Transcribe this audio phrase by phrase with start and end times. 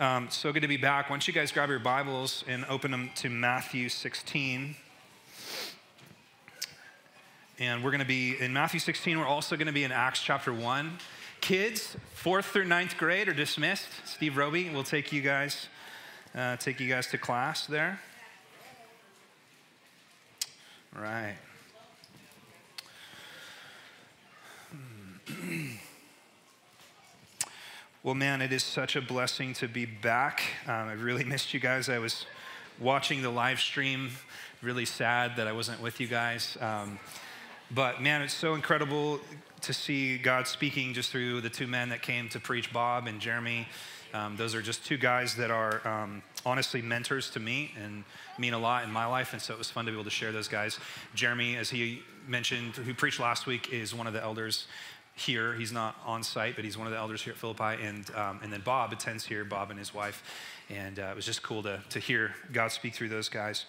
[0.00, 1.10] Um, so good to be back.
[1.10, 4.76] Why don't you guys grab your Bibles and open them to Matthew 16.
[7.58, 9.18] And we're going to be in Matthew 16.
[9.18, 10.98] We're also going to be in Acts chapter 1.
[11.40, 13.88] Kids, fourth through ninth grade are dismissed.
[14.04, 15.66] Steve Roby will take you guys,
[16.32, 17.98] uh, take you guys to class there.
[20.96, 21.34] Right.
[28.04, 30.40] Well, man, it is such a blessing to be back.
[30.68, 31.88] Um, I really missed you guys.
[31.88, 32.26] I was
[32.78, 34.10] watching the live stream,
[34.62, 36.56] really sad that I wasn't with you guys.
[36.60, 37.00] Um,
[37.72, 39.18] but man, it's so incredible
[39.62, 43.20] to see God speaking just through the two men that came to preach, Bob and
[43.20, 43.66] Jeremy.
[44.14, 48.04] Um, those are just two guys that are um, honestly mentors to me and
[48.38, 49.32] mean a lot in my life.
[49.32, 50.78] And so it was fun to be able to share those guys.
[51.16, 54.68] Jeremy, as he mentioned, who preached last week, is one of the elders
[55.18, 55.54] here.
[55.54, 57.82] He's not on site, but he's one of the elders here at Philippi.
[57.82, 60.22] And, um, and then Bob attends here, Bob and his wife.
[60.70, 63.66] And uh, it was just cool to, to hear God speak through those guys.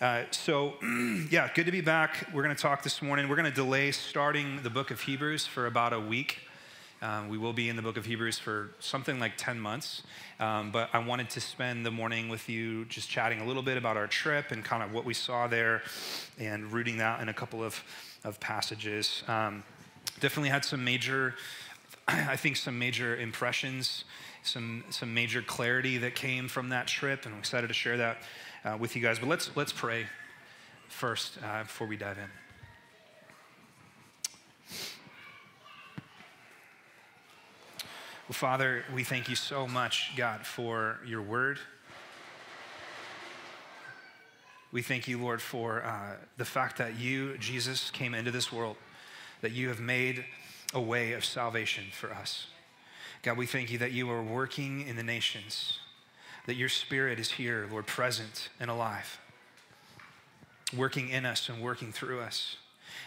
[0.00, 0.74] Uh, so,
[1.30, 2.28] yeah, good to be back.
[2.34, 3.28] We're going to talk this morning.
[3.28, 6.38] We're going to delay starting the book of Hebrews for about a week.
[7.00, 10.02] Um, we will be in the book of Hebrews for something like 10 months.
[10.40, 13.76] Um, but I wanted to spend the morning with you just chatting a little bit
[13.76, 15.82] about our trip and kind of what we saw there
[16.38, 17.82] and rooting that in a couple of,
[18.24, 19.22] of passages.
[19.28, 19.62] Um,
[20.20, 21.34] definitely had some major,
[22.08, 24.04] I think, some major impressions,
[24.42, 28.18] some, some major clarity that came from that trip, and I'm excited to share that
[28.64, 29.18] uh, with you guys.
[29.18, 30.06] But let's, let's pray
[30.88, 32.30] first uh, before we dive in.
[38.26, 41.58] Well, Father, we thank you so much, God, for your word.
[44.72, 48.76] We thank you, Lord, for uh, the fact that you, Jesus, came into this world
[49.44, 50.24] that you have made
[50.72, 52.46] a way of salvation for us.
[53.22, 55.80] God, we thank you that you are working in the nations,
[56.46, 59.20] that your spirit is here, Lord, present and alive,
[60.74, 62.56] working in us and working through us.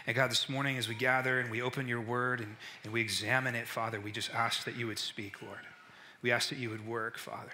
[0.06, 2.54] And God, this morning as we gather and we open your word and,
[2.84, 5.66] and we examine it, Father, we just ask that you would speak, Lord.
[6.22, 7.50] We ask that you would work, Father.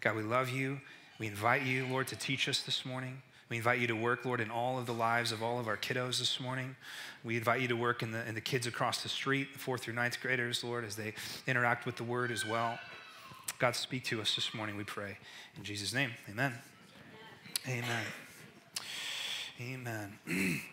[0.00, 0.80] God, we love you.
[1.18, 3.20] We invite you, Lord, to teach us this morning.
[3.52, 5.76] We invite you to work, Lord, in all of the lives of all of our
[5.76, 6.74] kiddos this morning.
[7.22, 9.92] We invite you to work in the, in the kids across the street, fourth through
[9.92, 11.12] ninth graders, Lord, as they
[11.46, 12.78] interact with the word as well.
[13.58, 15.18] God, speak to us this morning, we pray.
[15.58, 16.54] In Jesus' name, amen.
[17.68, 18.04] Amen.
[19.60, 20.60] Amen.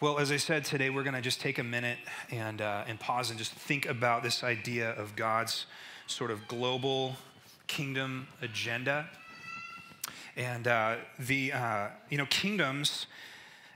[0.00, 1.98] Well, as I said today, we're going to just take a minute
[2.30, 5.66] and, uh, and pause and just think about this idea of God's
[6.06, 7.16] sort of global
[7.66, 9.10] kingdom agenda
[10.40, 13.06] and uh, the, uh, you know, kingdoms,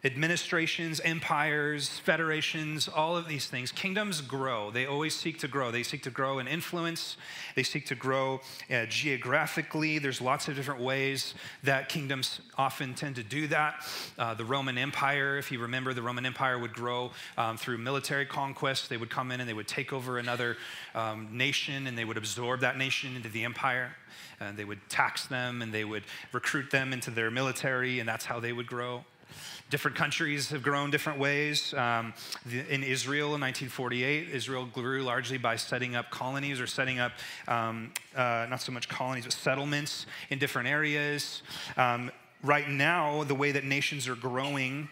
[0.04, 4.70] administrations, empires, federations, all of these things, kingdoms grow.
[4.70, 5.70] They always seek to grow.
[5.70, 7.16] They seek to grow in influence,
[7.56, 9.98] they seek to grow uh, geographically.
[9.98, 13.86] There's lots of different ways that kingdoms often tend to do that.
[14.18, 18.26] Uh, the Roman Empire, if you remember, the Roman Empire would grow um, through military
[18.26, 18.90] conquest.
[18.90, 20.56] They would come in and they would take over another
[20.94, 23.94] um, nation and they would absorb that nation into the empire
[24.40, 28.24] and they would tax them and they would recruit them into their military, and that's
[28.24, 29.04] how they would grow.
[29.70, 31.72] Different countries have grown different ways.
[31.74, 32.12] Um,
[32.46, 37.12] the, in Israel in 1948, Israel grew largely by setting up colonies or setting up
[37.48, 41.42] um, uh, not so much colonies, but settlements in different areas.
[41.76, 44.88] Um, right now, the way that nations are growing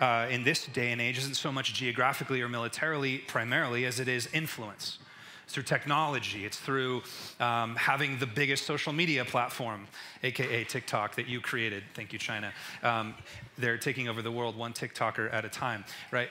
[0.00, 4.08] uh, in this day and age isn't so much geographically or militarily primarily as it
[4.08, 4.98] is influence.
[5.44, 6.44] It's through technology.
[6.44, 7.02] It's through
[7.38, 9.86] um, having the biggest social media platform,
[10.22, 11.84] AKA TikTok, that you created.
[11.94, 12.52] Thank you, China.
[12.82, 13.14] Um,
[13.58, 16.30] they're taking over the world one TikToker at a time, right?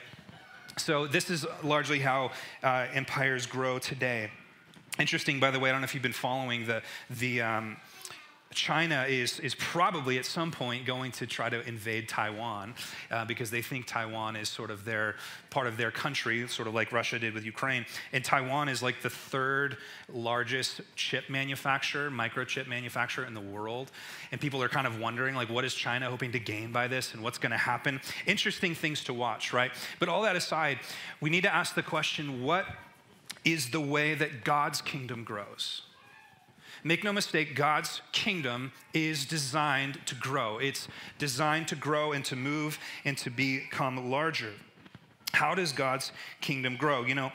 [0.76, 2.32] So, this is largely how
[2.62, 4.30] uh, empires grow today.
[4.98, 7.76] Interesting, by the way, I don't know if you've been following the, the, um,
[8.54, 12.74] China is, is probably at some point going to try to invade Taiwan
[13.10, 15.16] uh, because they think Taiwan is sort of their
[15.50, 17.84] part of their country, sort of like Russia did with Ukraine.
[18.12, 19.76] And Taiwan is like the third
[20.12, 23.90] largest chip manufacturer, microchip manufacturer in the world.
[24.32, 27.14] And people are kind of wondering, like, what is China hoping to gain by this
[27.14, 28.00] and what's going to happen?
[28.26, 29.72] Interesting things to watch, right?
[29.98, 30.78] But all that aside,
[31.20, 32.66] we need to ask the question what
[33.44, 35.82] is the way that God's kingdom grows?
[36.86, 40.58] Make no mistake, God's kingdom is designed to grow.
[40.58, 40.86] It's
[41.18, 44.52] designed to grow and to move and to become larger.
[45.32, 47.04] How does God's kingdom grow?
[47.04, 47.32] You know,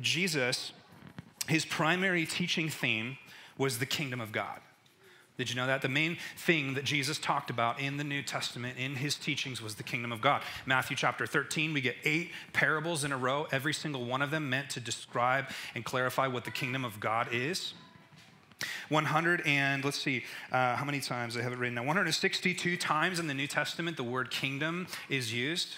[0.00, 0.72] Jesus,
[1.46, 3.18] his primary teaching theme
[3.58, 4.60] was the kingdom of God.
[5.36, 5.82] Did you know that?
[5.82, 9.74] The main thing that Jesus talked about in the New Testament, in his teachings, was
[9.74, 10.42] the kingdom of God.
[10.64, 14.48] Matthew chapter 13, we get eight parables in a row, every single one of them
[14.48, 17.74] meant to describe and clarify what the kingdom of God is.
[18.88, 21.82] 100 and let's see uh, how many times I have it written now.
[21.82, 25.76] 162 times in the New Testament the word kingdom is used.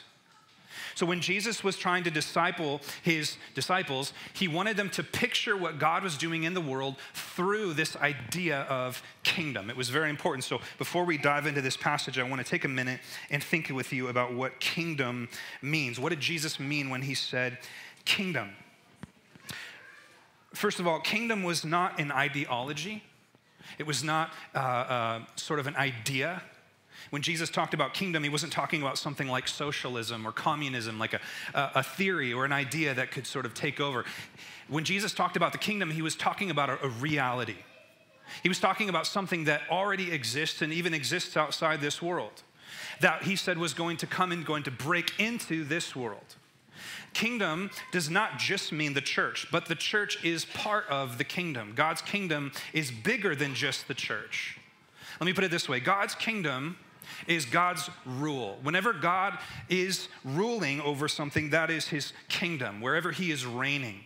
[0.94, 5.78] So when Jesus was trying to disciple his disciples, he wanted them to picture what
[5.78, 9.70] God was doing in the world through this idea of kingdom.
[9.70, 10.44] It was very important.
[10.44, 13.00] So before we dive into this passage, I want to take a minute
[13.30, 15.28] and think with you about what kingdom
[15.62, 16.00] means.
[16.00, 17.58] What did Jesus mean when he said
[18.04, 18.50] kingdom?
[20.58, 23.04] First of all, kingdom was not an ideology.
[23.78, 26.42] It was not uh, uh, sort of an idea.
[27.10, 31.12] When Jesus talked about kingdom, he wasn't talking about something like socialism or communism, like
[31.12, 31.20] a,
[31.54, 34.04] a theory or an idea that could sort of take over.
[34.66, 37.58] When Jesus talked about the kingdom, he was talking about a, a reality.
[38.42, 42.42] He was talking about something that already exists and even exists outside this world,
[43.00, 46.34] that he said was going to come and going to break into this world.
[47.12, 51.72] Kingdom does not just mean the church, but the church is part of the kingdom.
[51.74, 54.58] God's kingdom is bigger than just the church.
[55.20, 56.76] Let me put it this way God's kingdom
[57.26, 58.58] is God's rule.
[58.62, 59.38] Whenever God
[59.68, 64.00] is ruling over something, that is his kingdom, wherever he is reigning.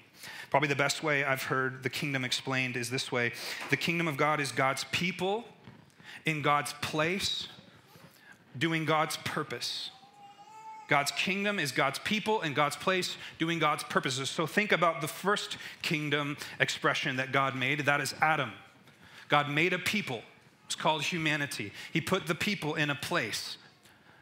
[0.50, 3.32] Probably the best way I've heard the kingdom explained is this way
[3.70, 5.44] The kingdom of God is God's people
[6.24, 7.48] in God's place,
[8.56, 9.90] doing God's purpose.
[10.88, 14.28] God's kingdom is God's people and God's place doing God's purposes.
[14.28, 18.52] So think about the first kingdom expression that God made that is Adam.
[19.28, 20.22] God made a people
[20.72, 21.70] it's called humanity.
[21.92, 23.58] He put the people in a place,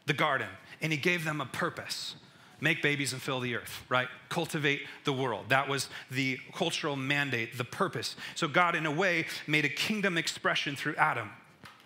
[0.07, 0.49] the garden,
[0.83, 2.17] and he gave them a purpose
[2.61, 4.09] make babies and fill the earth, right?
[4.29, 5.47] Cultivate the world.
[5.49, 8.17] That was the cultural mandate, the purpose.
[8.35, 11.31] So God, in a way, made a kingdom expression through Adam.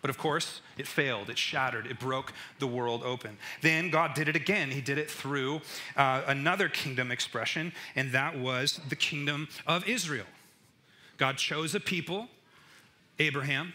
[0.04, 3.38] But of course, it failed, it shattered, it broke the world open.
[3.62, 4.70] Then God did it again.
[4.70, 5.62] He did it through
[5.96, 10.26] uh, another kingdom expression, and that was the kingdom of Israel.
[11.16, 12.28] God chose a people,
[13.18, 13.72] Abraham,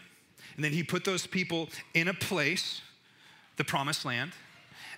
[0.54, 2.80] and then he put those people in a place,
[3.56, 4.30] the promised land,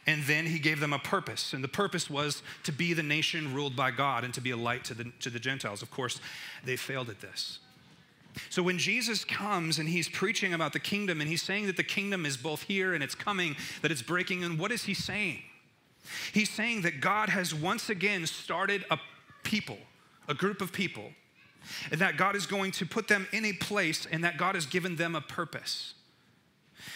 [0.06, 1.54] and then he gave them a purpose.
[1.54, 4.56] And the purpose was to be the nation ruled by God and to be a
[4.58, 5.80] light to the, to the Gentiles.
[5.80, 6.20] Of course,
[6.62, 7.58] they failed at this.
[8.48, 11.82] So when Jesus comes and he's preaching about the kingdom and he's saying that the
[11.82, 15.42] kingdom is both here and it's coming, that it's breaking, and what is he saying?
[16.32, 18.98] He's saying that God has once again started a
[19.42, 19.78] people,
[20.28, 21.10] a group of people
[21.90, 24.66] and that God is going to put them in a place and that God has
[24.66, 25.94] given them a purpose.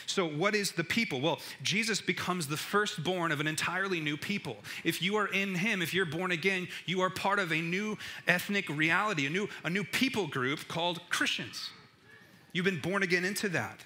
[0.06, 1.20] So, what is the people?
[1.20, 4.56] Well, Jesus becomes the firstborn of an entirely new people.
[4.84, 7.98] If you are in Him, if you're born again, you are part of a new
[8.26, 11.70] ethnic reality, a new, a new people group called Christians.
[12.52, 13.84] You've been born again into that.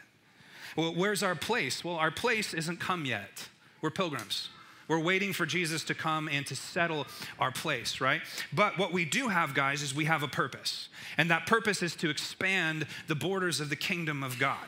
[0.76, 1.84] Well, where's our place?
[1.84, 3.48] Well, our place isn't come yet.
[3.82, 4.50] We're pilgrims.
[4.90, 7.06] We're waiting for Jesus to come and to settle
[7.38, 8.22] our place, right?
[8.52, 10.88] But what we do have, guys, is we have a purpose.
[11.16, 14.66] And that purpose is to expand the borders of the kingdom of God.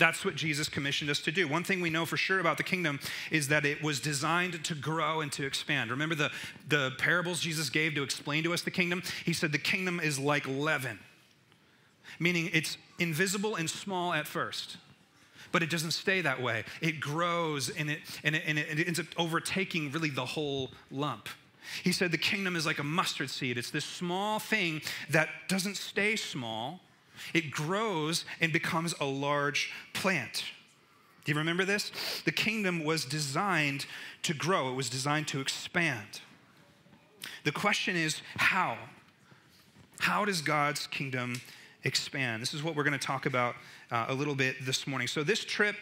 [0.00, 1.46] That's what Jesus commissioned us to do.
[1.46, 2.98] One thing we know for sure about the kingdom
[3.30, 5.90] is that it was designed to grow and to expand.
[5.90, 6.30] Remember the,
[6.68, 9.02] the parables Jesus gave to explain to us the kingdom?
[9.26, 10.98] He said the kingdom is like leaven,
[12.18, 14.78] meaning it's invisible and small at first
[15.52, 16.62] but it doesn't stay that way.
[16.80, 20.70] It grows and it, and it, and it, it ends up overtaking really the whole
[20.92, 21.28] lump.
[21.82, 23.58] He said the kingdom is like a mustard seed.
[23.58, 26.78] It's this small thing that doesn't stay small,
[27.34, 30.44] it grows and becomes a large plant.
[31.24, 31.92] Do you remember this?
[32.24, 33.86] The kingdom was designed
[34.22, 36.20] to grow, it was designed to expand.
[37.44, 38.76] The question is how?
[39.98, 41.40] How does God's kingdom
[41.84, 42.40] expand?
[42.40, 43.54] This is what we're going to talk about
[43.90, 45.08] uh, a little bit this morning.
[45.08, 45.76] So, this trip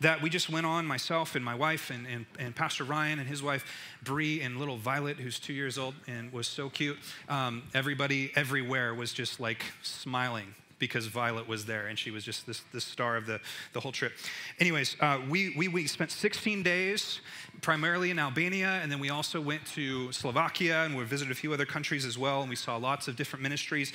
[0.00, 3.28] that we just went on, myself and my wife, and, and, and Pastor Ryan and
[3.28, 3.64] his wife,
[4.02, 6.98] Bree, and little Violet, who's two years old and was so cute.
[7.28, 12.46] Um, everybody everywhere was just like smiling because Violet was there and she was just
[12.46, 13.38] this, this star of the,
[13.72, 14.12] the whole trip.
[14.58, 17.20] Anyways, uh, we, we, we spent 16 days
[17.60, 21.52] primarily in Albania, and then we also went to Slovakia and we visited a few
[21.52, 23.92] other countries as well, and we saw lots of different ministries.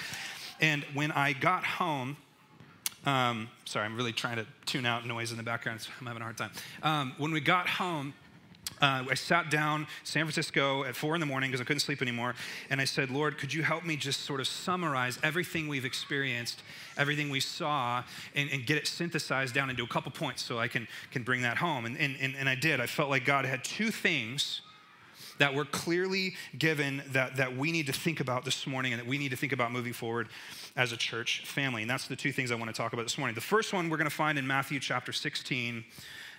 [0.62, 2.16] And when I got home,
[3.06, 5.82] um, sorry, I'm really trying to tune out noise in the background.
[5.82, 6.52] So I'm having a hard time.
[6.82, 8.14] Um, when we got home,
[8.82, 12.02] uh, I sat down San Francisco at four in the morning because I couldn't sleep
[12.02, 12.36] anymore.
[12.70, 16.62] And I said, Lord, could you help me just sort of summarize everything we've experienced,
[16.98, 18.04] everything we saw,
[18.36, 21.42] and, and get it synthesized down into a couple points so I can, can bring
[21.44, 21.86] that home?
[21.86, 22.82] And, and, and, I did.
[22.82, 24.62] I felt like God had two things
[25.38, 29.08] that we're clearly given that, that we need to think about this morning and that
[29.08, 30.28] we need to think about moving forward
[30.76, 31.82] as a church family.
[31.82, 33.36] And that's the two things I want to talk about this morning.
[33.36, 35.84] The first one we're going to find in Matthew chapter 16,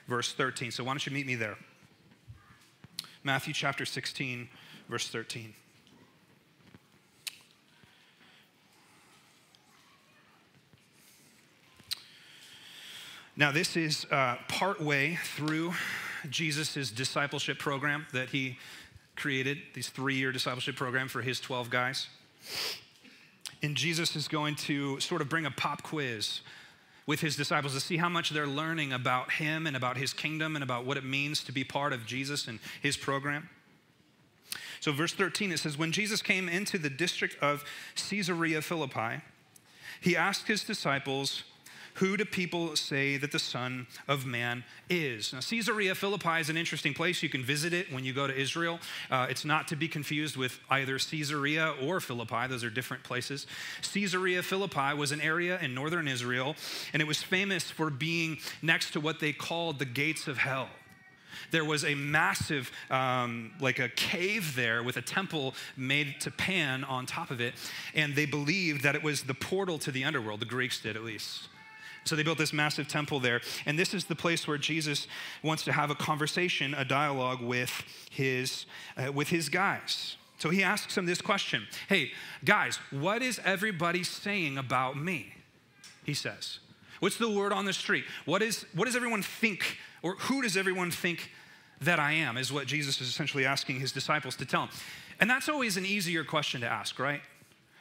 [0.07, 0.71] verse 13.
[0.71, 1.57] So why don't you meet me there?
[3.27, 4.49] Matthew chapter 16,
[4.89, 5.53] verse 13.
[13.37, 15.75] Now, this is uh, part way through
[16.31, 18.59] Jesus' discipleship program that he
[19.17, 22.07] created, this three year discipleship program for his 12 guys.
[23.61, 26.43] And Jesus is going to sort of bring a pop quiz
[27.07, 30.57] with his disciples to see how much they're learning about him and about his kingdom
[30.57, 33.49] and about what it means to be part of Jesus and his program.
[34.81, 39.23] So, verse 13, it says, When Jesus came into the district of Caesarea Philippi,
[40.01, 41.45] he asked his disciples,
[41.97, 45.33] who do people say that the Son of Man is?
[45.33, 47.23] Now, Caesarea Philippi is an interesting place.
[47.23, 48.79] You can visit it when you go to Israel.
[49.11, 53.47] Uh, it's not to be confused with either Caesarea or Philippi, those are different places.
[53.93, 56.55] Caesarea Philippi was an area in northern Israel,
[56.93, 60.69] and it was famous for being next to what they called the gates of hell
[61.51, 66.83] there was a massive, um, like a cave there with a temple made to Pan
[66.85, 67.55] on top of it.
[67.95, 71.05] And they believed that it was the portal to the underworld, the Greeks did at
[71.05, 71.49] least.
[72.07, 73.41] So they built this massive temple there.
[73.67, 75.07] And this is the place where Jesus
[75.43, 80.17] wants to have a conversation, a dialogue with his, uh, with his guys.
[80.39, 82.13] So he asks them this question Hey,
[82.45, 85.35] guys, what is everybody saying about me?
[86.05, 86.61] He says.
[87.01, 88.05] What's the word on the street?
[88.25, 91.31] What, is, what does everyone think, or who does everyone think
[91.83, 92.39] that I am?
[92.39, 94.71] Is what Jesus is essentially asking his disciples to tell him.
[95.21, 97.21] And that's always an easier question to ask, right?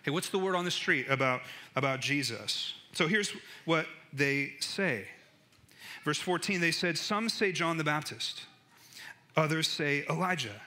[0.03, 1.41] Hey, what's the word on the street about,
[1.75, 2.73] about Jesus?
[2.93, 3.33] So here's
[3.65, 5.05] what they say.
[6.03, 8.43] Verse 14, they said, Some say John the Baptist,
[9.35, 10.61] others say Elijah,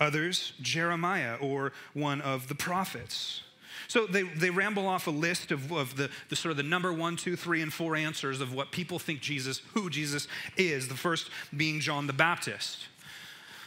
[0.00, 3.42] others Jeremiah or one of the prophets.
[3.86, 6.92] So they, they ramble off a list of, of the, the sort of the number
[6.92, 10.26] one, two, three, and four answers of what people think Jesus, who Jesus
[10.56, 10.88] is.
[10.88, 12.88] The first being John the Baptist.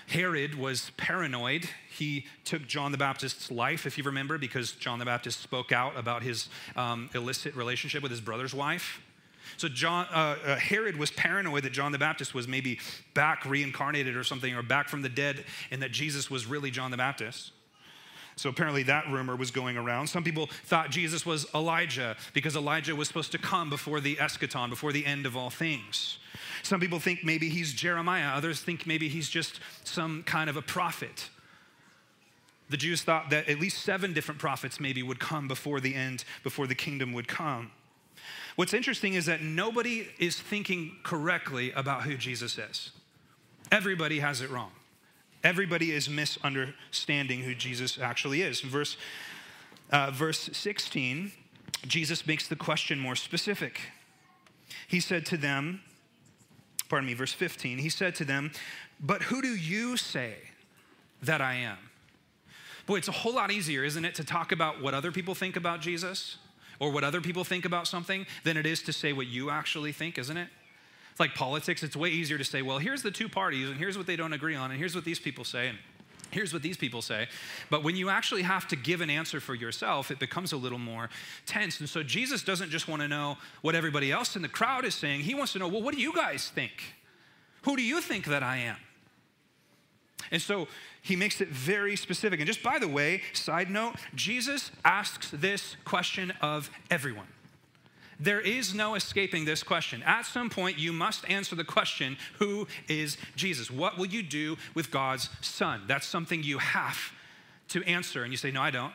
[0.08, 1.70] Herod was paranoid.
[1.90, 5.98] He took John the Baptist's life, if you remember, because John the Baptist spoke out
[5.98, 9.02] about his um, illicit relationship with his brother's wife.
[9.56, 12.80] So John, uh, uh, Herod was paranoid that John the Baptist was maybe
[13.14, 16.92] back reincarnated or something, or back from the dead, and that Jesus was really John
[16.92, 17.52] the Baptist.
[18.38, 20.08] So apparently that rumor was going around.
[20.08, 24.70] Some people thought Jesus was Elijah because Elijah was supposed to come before the eschaton,
[24.70, 26.20] before the end of all things.
[26.62, 28.36] Some people think maybe he's Jeremiah.
[28.36, 31.30] Others think maybe he's just some kind of a prophet.
[32.70, 36.24] The Jews thought that at least seven different prophets maybe would come before the end,
[36.44, 37.72] before the kingdom would come.
[38.58, 42.90] What's interesting is that nobody is thinking correctly about who Jesus is.
[43.72, 44.72] Everybody has it wrong.
[45.44, 48.62] Everybody is misunderstanding who Jesus actually is.
[48.62, 48.98] Verse,
[49.92, 51.32] uh, verse 16,
[51.86, 53.80] Jesus makes the question more specific.
[54.88, 55.82] He said to them,
[56.90, 58.52] pardon me, verse 15, he said to them,
[59.00, 60.34] But who do you say
[61.22, 61.78] that I am?
[62.88, 65.56] Boy, it's a whole lot easier, isn't it, to talk about what other people think
[65.56, 66.38] about Jesus
[66.80, 69.92] or what other people think about something than it is to say what you actually
[69.92, 70.50] think, isn't it?
[71.12, 71.82] It's like politics.
[71.82, 74.34] It's way easier to say, well, here's the two parties, and here's what they don't
[74.34, 75.78] agree on, and here's what these people say, and
[76.30, 77.28] here's what these people say.
[77.70, 80.78] But when you actually have to give an answer for yourself, it becomes a little
[80.78, 81.10] more
[81.46, 81.80] tense.
[81.80, 84.94] And so Jesus doesn't just want to know what everybody else in the crowd is
[84.94, 86.96] saying, he wants to know, well, what do you guys think?
[87.64, 88.78] Who do you think that I am?
[90.32, 90.68] And so
[91.02, 92.40] he makes it very specific.
[92.40, 97.28] And just by the way, side note, Jesus asks this question of everyone.
[98.20, 100.02] There is no escaping this question.
[100.04, 103.70] At some point, you must answer the question Who is Jesus?
[103.70, 105.84] What will you do with God's Son?
[105.88, 107.12] That's something you have
[107.70, 108.24] to answer.
[108.24, 108.94] And you say, No, I don't.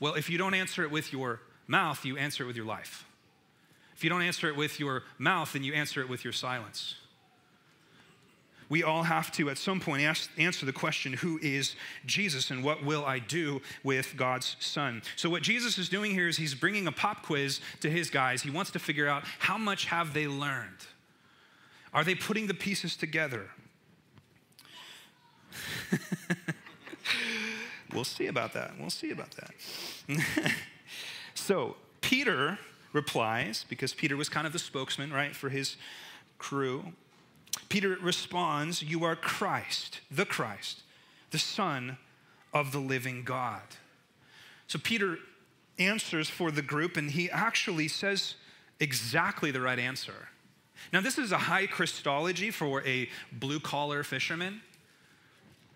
[0.00, 3.04] Well, if you don't answer it with your mouth, you answer it with your life.
[3.94, 6.96] If you don't answer it with your mouth, then you answer it with your silence
[8.68, 12.62] we all have to, at some point, ask, answer the question who is Jesus and
[12.62, 15.02] what will I do with God's Son?
[15.16, 18.42] So, what Jesus is doing here is he's bringing a pop quiz to his guys.
[18.42, 20.86] He wants to figure out how much have they learned?
[21.94, 23.48] Are they putting the pieces together?
[27.92, 28.72] we'll see about that.
[28.78, 29.50] We'll see about that.
[31.34, 32.58] so, Peter
[32.92, 35.76] replies, because Peter was kind of the spokesman, right, for his
[36.38, 36.92] crew.
[37.68, 40.82] Peter responds, You are Christ, the Christ,
[41.30, 41.98] the Son
[42.52, 43.62] of the living God.
[44.66, 45.18] So Peter
[45.78, 48.34] answers for the group, and he actually says
[48.80, 50.28] exactly the right answer.
[50.92, 54.62] Now, this is a high Christology for a blue collar fisherman.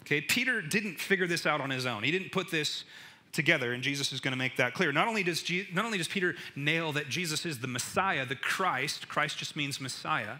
[0.02, 2.02] Okay, Peter didn't figure this out on his own.
[2.02, 2.84] He didn't put this
[3.32, 4.92] together, and Jesus is going to make that clear.
[4.92, 8.36] Not only, does Je- not only does Peter nail that Jesus is the Messiah, the
[8.36, 10.36] Christ, Christ just means Messiah,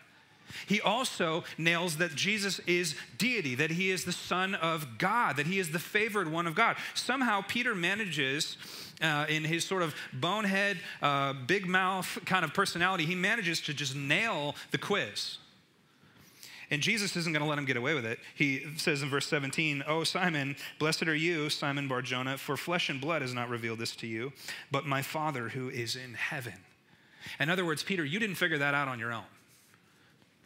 [0.66, 5.47] he also nails that Jesus is deity, that he is the Son of God, that
[5.47, 6.76] he is the favored one of God.
[6.94, 8.56] Somehow, Peter manages,
[9.00, 13.75] uh, in his sort of bonehead, uh, big mouth kind of personality, he manages to
[13.75, 15.38] just nail the quiz.
[16.71, 18.18] And Jesus isn't going to let him get away with it.
[18.35, 22.99] He says in verse 17, Oh, Simon, blessed are you, Simon Barjona, for flesh and
[22.99, 24.32] blood has not revealed this to you,
[24.71, 26.54] but my Father who is in heaven.
[27.38, 29.25] In other words, Peter, you didn't figure that out on your own.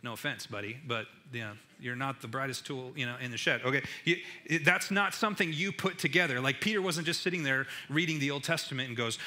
[0.02, 3.36] No offense, buddy, but you know, you're not the brightest tool you know, in the
[3.36, 3.62] shed.
[3.64, 6.40] Okay, you, it, that's not something you put together.
[6.40, 9.18] Like Peter wasn't just sitting there reading the Old Testament and goes,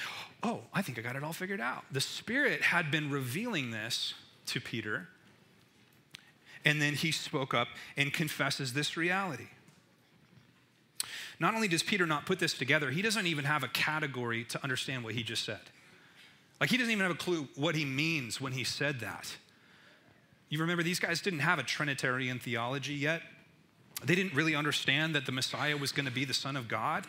[0.42, 1.84] Oh, I think I got it all figured out.
[1.92, 4.14] The Spirit had been revealing this
[4.48, 5.10] to Peter
[6.66, 9.48] and then he spoke up and confesses this reality.
[11.40, 14.62] Not only does Peter not put this together, he doesn't even have a category to
[14.62, 15.62] understand what he just said.
[16.60, 19.38] Like, he doesn't even have a clue what he means when he said that.
[20.50, 23.22] You remember, these guys didn't have a Trinitarian theology yet.
[24.04, 27.06] They didn't really understand that the Messiah was going to be the Son of God.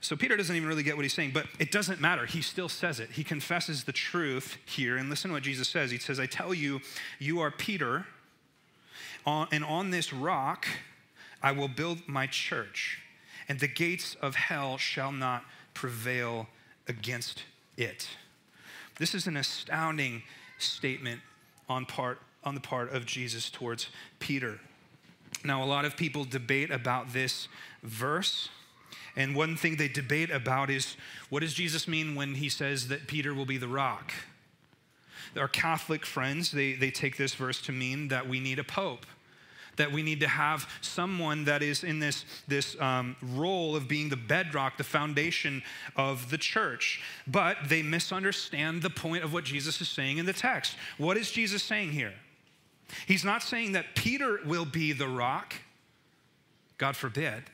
[0.00, 2.26] So Peter doesn't even really get what he's saying, but it doesn't matter.
[2.26, 3.10] He still says it.
[3.10, 4.96] He confesses the truth here.
[4.96, 5.90] And listen to what Jesus says.
[5.90, 6.80] He says, I tell you,
[7.20, 8.06] you are Peter,
[9.24, 10.66] and on this rock
[11.40, 13.00] I will build my church,
[13.48, 15.44] and the gates of hell shall not
[15.74, 16.48] prevail
[16.88, 17.44] against
[17.76, 18.08] it.
[18.98, 20.22] This is an astounding
[20.58, 21.20] statement
[21.72, 23.88] on, part, on the part of Jesus towards
[24.18, 24.60] Peter.
[25.44, 27.48] Now, a lot of people debate about this
[27.82, 28.48] verse.
[29.16, 30.96] And one thing they debate about is
[31.28, 34.12] what does Jesus mean when he says that Peter will be the rock?
[35.36, 39.06] Our Catholic friends, they, they take this verse to mean that we need a pope,
[39.76, 44.08] that we need to have someone that is in this, this um, role of being
[44.08, 45.62] the bedrock, the foundation
[45.96, 47.02] of the church.
[47.26, 50.76] But they misunderstand the point of what Jesus is saying in the text.
[50.98, 52.14] What is Jesus saying here?
[53.06, 55.54] He's not saying that Peter will be the rock,
[56.76, 57.44] God forbid.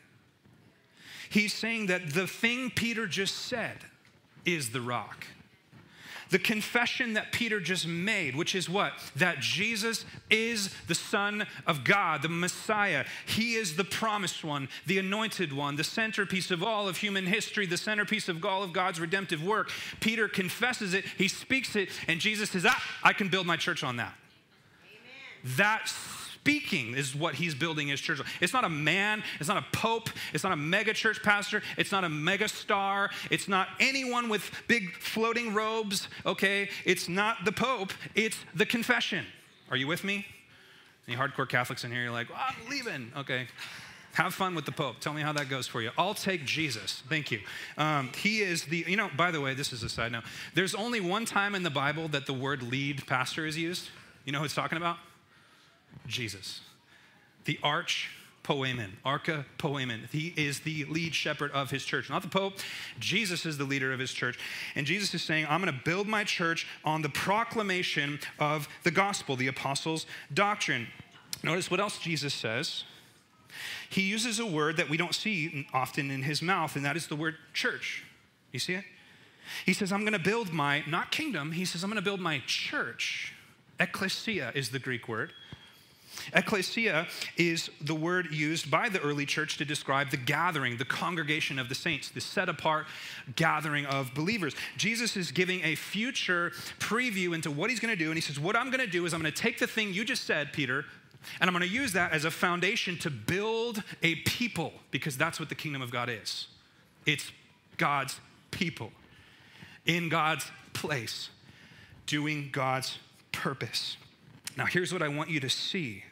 [1.30, 3.76] He's saying that the thing Peter just said
[4.44, 5.26] is the rock.
[6.30, 8.92] The confession that Peter just made, which is what?
[9.16, 13.04] That Jesus is the Son of God, the Messiah.
[13.26, 17.66] He is the promised one, the anointed one, the centerpiece of all of human history,
[17.66, 19.70] the centerpiece of all of God's redemptive work.
[20.00, 23.82] Peter confesses it, he speaks it, and Jesus says, Ah, I can build my church
[23.82, 24.14] on that.
[24.84, 25.56] Amen.
[25.56, 26.17] That's
[26.48, 28.20] speaking is what he's building his church.
[28.40, 31.92] It's not a man, it's not a pope, it's not a mega church pastor, it's
[31.92, 36.70] not a mega star, it's not anyone with big floating robes, okay?
[36.86, 39.26] It's not the pope, it's the confession.
[39.70, 40.24] Are you with me?
[41.06, 43.12] Any hardcore Catholics in here, you're like, well, I'm leaving.
[43.14, 43.46] Okay.
[44.14, 45.00] Have fun with the Pope.
[45.00, 45.90] Tell me how that goes for you.
[45.98, 47.02] I'll take Jesus.
[47.10, 47.40] Thank you.
[47.76, 50.24] Um, he is the, you know, by the way, this is a side note.
[50.54, 53.90] There's only one time in the Bible that the word lead pastor is used.
[54.24, 54.96] You know who it's talking about?
[56.06, 56.60] Jesus,
[57.44, 58.10] the arch
[58.48, 60.08] poemen, arca poemen.
[60.10, 62.54] He is the lead shepherd of his church, not the Pope.
[62.98, 64.38] Jesus is the leader of his church.
[64.74, 68.90] And Jesus is saying, I'm going to build my church on the proclamation of the
[68.90, 70.86] gospel, the apostles' doctrine.
[71.42, 72.84] Notice what else Jesus says.
[73.90, 77.06] He uses a word that we don't see often in his mouth, and that is
[77.06, 78.02] the word church.
[78.52, 78.84] You see it?
[79.66, 82.20] He says, I'm going to build my, not kingdom, he says, I'm going to build
[82.20, 83.34] my church.
[83.78, 85.32] Ecclesia is the Greek word.
[86.34, 91.58] Ecclesia is the word used by the early church to describe the gathering, the congregation
[91.58, 92.86] of the saints, the set apart
[93.36, 94.54] gathering of believers.
[94.76, 98.10] Jesus is giving a future preview into what he's going to do.
[98.10, 99.92] And he says, What I'm going to do is I'm going to take the thing
[99.92, 100.84] you just said, Peter,
[101.40, 105.40] and I'm going to use that as a foundation to build a people because that's
[105.40, 106.46] what the kingdom of God is.
[107.06, 107.32] It's
[107.76, 108.18] God's
[108.50, 108.92] people
[109.86, 111.30] in God's place,
[112.06, 112.98] doing God's
[113.32, 113.96] purpose.
[114.56, 116.04] Now, here's what I want you to see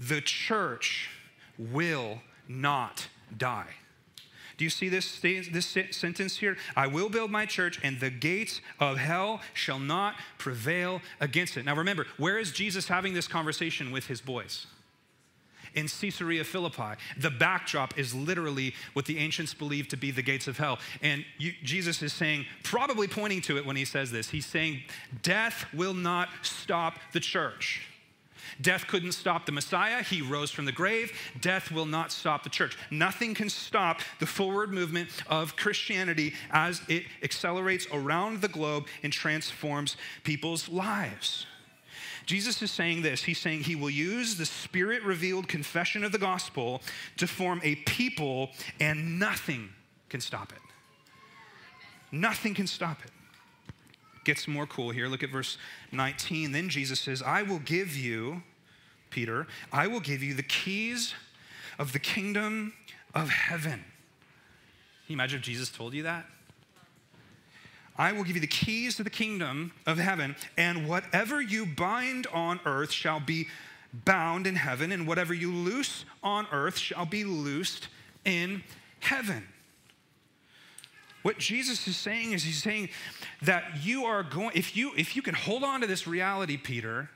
[0.00, 1.10] the church
[1.58, 3.68] will not die.
[4.56, 6.56] Do you see this, this sentence here?
[6.76, 11.64] I will build my church, and the gates of hell shall not prevail against it.
[11.64, 14.66] Now remember, where is Jesus having this conversation with his boys?
[15.74, 17.00] In Caesarea Philippi.
[17.16, 20.78] The backdrop is literally what the ancients believed to be the gates of hell.
[21.00, 24.82] And you, Jesus is saying, probably pointing to it when he says this, he's saying,
[25.22, 27.86] Death will not stop the church.
[28.60, 30.02] Death couldn't stop the Messiah.
[30.02, 31.12] He rose from the grave.
[31.40, 32.76] Death will not stop the church.
[32.90, 39.12] Nothing can stop the forward movement of Christianity as it accelerates around the globe and
[39.12, 41.46] transforms people's lives.
[42.26, 43.22] Jesus is saying this.
[43.22, 46.82] He's saying he will use the spirit revealed confession of the gospel
[47.16, 49.70] to form a people, and nothing
[50.08, 50.58] can stop it.
[52.12, 53.10] Nothing can stop it.
[54.24, 55.06] Gets more cool here.
[55.08, 55.56] Look at verse
[55.92, 56.52] 19.
[56.52, 58.42] Then Jesus says, I will give you,
[59.10, 61.14] Peter, I will give you the keys
[61.78, 62.74] of the kingdom
[63.14, 63.72] of heaven.
[63.72, 63.82] Can
[65.08, 66.26] you imagine if Jesus told you that?
[67.96, 72.26] I will give you the keys to the kingdom of heaven, and whatever you bind
[72.32, 73.48] on earth shall be
[73.92, 77.88] bound in heaven, and whatever you loose on earth shall be loosed
[78.24, 78.62] in
[79.00, 79.48] heaven.
[81.22, 82.88] What Jesus is saying is he's saying
[83.42, 87.10] that you are going, if you if you can hold on to this reality, Peter,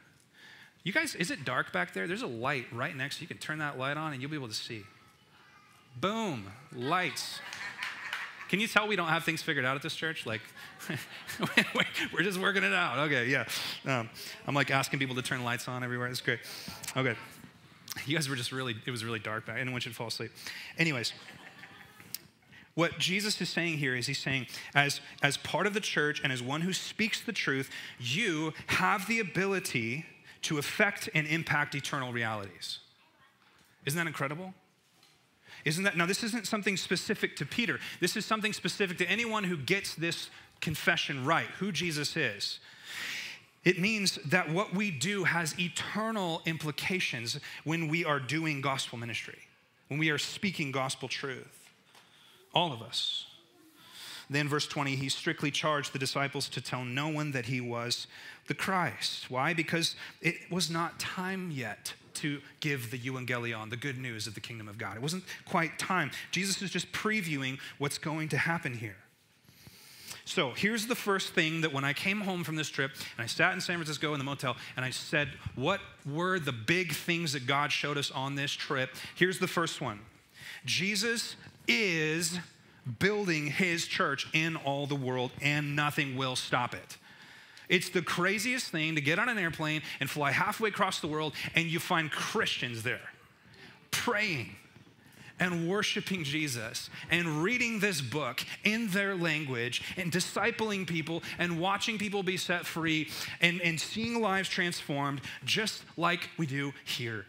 [0.83, 2.07] you guys, is it dark back there?
[2.07, 3.21] There's a light right next.
[3.23, 4.85] You can turn that light on and you'll be able to see.
[6.01, 7.41] Boom, lights.
[8.49, 10.27] Can you tell we don't have things figured out at this church?
[10.27, 10.43] Like,
[12.13, 12.99] we're just working it out.
[12.99, 13.47] Okay, yeah.
[13.87, 14.11] Um,
[14.47, 16.09] I'm like asking people to turn lights on everywhere.
[16.09, 16.41] It's great.
[16.97, 17.15] Okay.
[18.07, 19.59] You guys were just really, it was really dark back.
[19.59, 20.31] Anyone should fall asleep.
[20.79, 21.13] Anyways.
[22.75, 26.33] What Jesus is saying here is he's saying, as, as part of the church and
[26.33, 30.07] as one who speaks the truth, you have the ability
[30.43, 32.81] to affect and impact eternal realities.
[33.87, 34.55] Isn't that incredible?
[35.65, 36.05] Isn't that now?
[36.05, 37.79] This isn't something specific to Peter.
[38.01, 40.29] This is something specific to anyone who gets this
[40.61, 42.59] confession right, who Jesus is.
[43.65, 49.39] It means that what we do has eternal implications when we are doing gospel ministry,
[49.89, 51.64] when we are speaking gospel truth.
[52.55, 53.27] All of us.
[54.31, 58.07] Then, verse 20, he strictly charged the disciples to tell no one that he was
[58.47, 59.31] the Christ.
[59.31, 59.53] Why?
[59.53, 64.41] Because it was not time yet to give the euangelion, the good news of the
[64.41, 64.97] kingdom of God.
[64.97, 66.11] It wasn't quite time.
[66.31, 68.97] Jesus is just previewing what's going to happen here.
[70.25, 73.27] So here's the first thing that when I came home from this trip and I
[73.27, 77.35] sat in San Francisco in the motel and I said, What were the big things
[77.35, 78.91] that God showed us on this trip?
[79.15, 80.01] Here's the first one
[80.65, 81.37] Jesus
[81.67, 82.39] is
[82.99, 86.99] building his church in all the world, and nothing will stop it.
[87.69, 91.35] It's the craziest thing to get on an airplane and fly halfway across the world,
[91.55, 93.01] and you find Christians there
[93.91, 94.51] praying
[95.41, 101.99] and worshiping Jesus and reading this book in their language and discipling people and watching
[101.99, 107.25] people be set free and, and seeing lives transformed just like we do here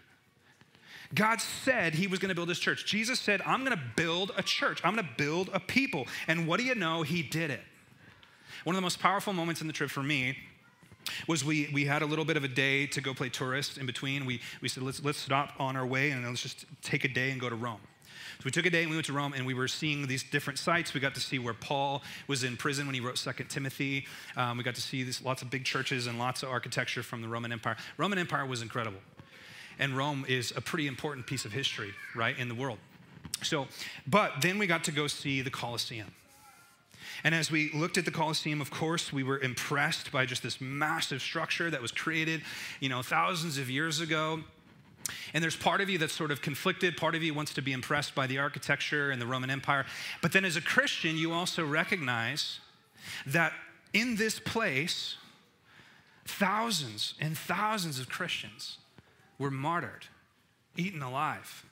[1.14, 2.86] God said he was going to build his church.
[2.86, 4.82] Jesus said, I'm going to build a church.
[4.84, 6.08] I'm going to build a people.
[6.28, 7.04] And what do you know?
[7.04, 7.62] He did it.
[8.64, 10.38] One of the most powerful moments in the trip for me
[11.28, 13.86] was we, we had a little bit of a day to go play tourist in
[13.86, 14.26] between.
[14.26, 17.32] We, we said, let's, let's stop on our way and let's just take a day
[17.32, 17.80] and go to Rome.
[18.38, 20.24] So we took a day and we went to Rome and we were seeing these
[20.24, 20.94] different sites.
[20.94, 24.08] We got to see where Paul was in prison when he wrote Second Timothy.
[24.36, 27.22] Um, we got to see this, lots of big churches and lots of architecture from
[27.22, 27.78] the Roman Empire.
[27.98, 29.00] Roman Empire was incredible.
[29.80, 32.80] And Rome is a pretty important piece of history, right, in the world.
[33.42, 33.68] So,
[34.08, 36.14] but then we got to go see the Colosseum.
[37.24, 40.60] And as we looked at the Colosseum, of course, we were impressed by just this
[40.60, 42.42] massive structure that was created,
[42.80, 44.44] you know, thousands of years ago.
[45.34, 46.98] And there's part of you that's sort of conflicted.
[46.98, 49.86] Part of you wants to be impressed by the architecture and the Roman Empire.
[50.22, 52.60] But then as a Christian, you also recognize
[53.28, 53.54] that
[53.94, 55.16] in this place,
[56.26, 58.80] thousands and thousands of Christians
[59.38, 60.08] were martyred,
[60.78, 61.66] eaten alive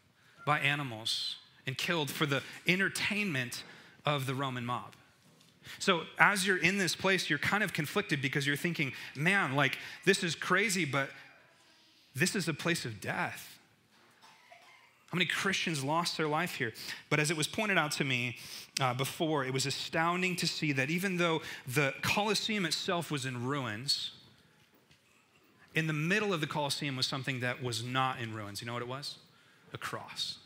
[0.46, 3.64] by animals, and killed for the entertainment
[4.06, 4.94] of the Roman mob.
[5.80, 9.78] So, as you're in this place, you're kind of conflicted because you're thinking, man, like,
[10.04, 11.10] this is crazy, but
[12.14, 13.60] this is a place of death.
[15.08, 16.74] How many Christians lost their life here?
[17.10, 18.38] But as it was pointed out to me
[18.82, 23.46] uh, before, it was astounding to see that even though the Colosseum itself was in
[23.46, 24.12] ruins,
[25.76, 28.62] in the middle of the Colosseum was something that was not in ruins.
[28.62, 29.16] You know what it was?
[29.74, 30.38] A cross.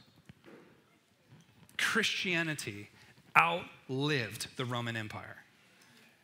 [1.77, 2.89] Christianity
[3.37, 5.37] outlived the Roman Empire.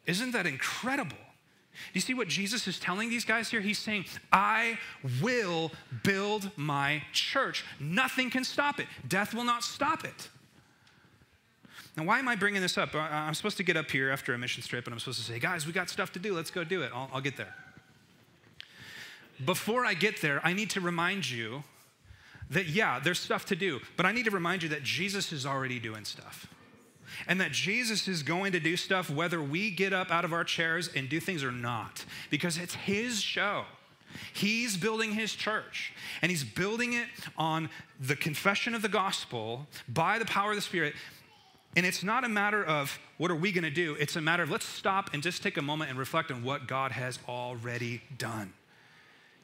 [0.06, 1.18] Isn't that incredible?
[1.18, 3.60] Do you see what Jesus is telling these guys here?
[3.60, 4.78] He's saying, I
[5.22, 5.72] will
[6.04, 7.66] build my church.
[7.80, 8.88] Nothing can stop it.
[9.08, 10.30] Death will not stop it.
[11.98, 12.96] Now, why am I bringing this up?
[12.96, 15.40] I'm supposed to get up here after a mission trip and I'm supposed to say,
[15.40, 16.34] guys, we got stuff to do.
[16.34, 16.92] Let's go do it.
[16.94, 17.54] I'll, I'll get there
[19.44, 21.64] before I get there, I need to remind you
[22.50, 25.46] that, yeah, there's stuff to do, but I need to remind you that Jesus is
[25.46, 26.48] already doing stuff.
[27.28, 30.44] And that Jesus is going to do stuff whether we get up out of our
[30.44, 33.66] chairs and do things or not, because it's His show.
[34.34, 37.70] He's building His church, and He's building it on
[38.00, 40.96] the confession of the gospel by the power of the Spirit.
[41.76, 44.44] And it's not a matter of what are we going to do, it's a matter
[44.44, 48.02] of let's stop and just take a moment and reflect on what God has already
[48.18, 48.54] done.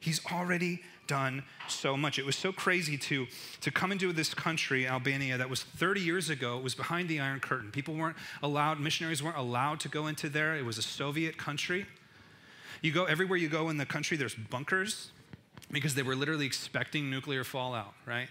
[0.00, 2.18] He's already done so much.
[2.18, 3.26] It was so crazy to,
[3.60, 6.56] to come into this country, Albania, that was 30 years ago.
[6.58, 7.70] It was behind the Iron Curtain.
[7.70, 10.56] People weren't allowed, missionaries weren't allowed to go into there.
[10.56, 11.86] It was a Soviet country.
[12.80, 15.10] You go everywhere you go in the country, there's bunkers
[15.70, 18.28] because they were literally expecting nuclear fallout, right?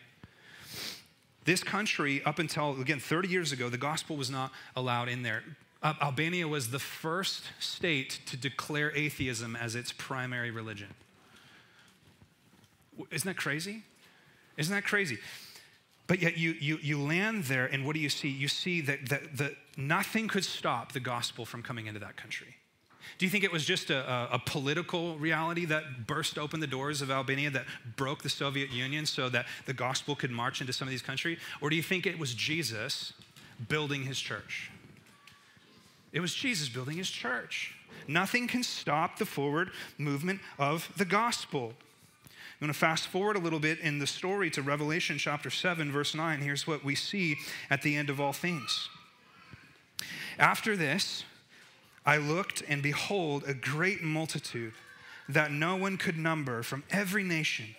[1.46, 5.44] This country, up until, again, 30 years ago, the gospel was not allowed in there.
[5.82, 10.94] Uh, Albania was the first state to declare atheism as its primary religion.
[13.12, 13.84] Isn't that crazy?
[14.58, 15.18] Isn't that crazy?
[16.08, 18.30] But yet you, you, you land there, and what do you see?
[18.30, 22.56] You see that, that, that nothing could stop the gospel from coming into that country.
[23.18, 26.68] Do you think it was just a, a, a, political reality that burst open the
[26.68, 30.74] doors of Albania, that broke the Soviet Union so that the gospel could march into
[30.74, 31.40] some of these countries?
[31.62, 33.14] Or do you think it was Jesus
[33.68, 34.72] building his church?
[36.12, 37.76] It was Jesus building his church.
[38.08, 41.74] Nothing can stop the forward movement of the gospel.
[42.60, 45.94] I'm going to fast forward a little bit in the story to Revelation chapter 7,
[45.94, 46.42] verse 9.
[46.42, 47.38] Here's what we see
[47.70, 48.90] at the end of all things.
[50.38, 51.24] After this,
[52.06, 54.74] I looked, and behold, a great multitude
[55.30, 57.76] that no one could number from every nation,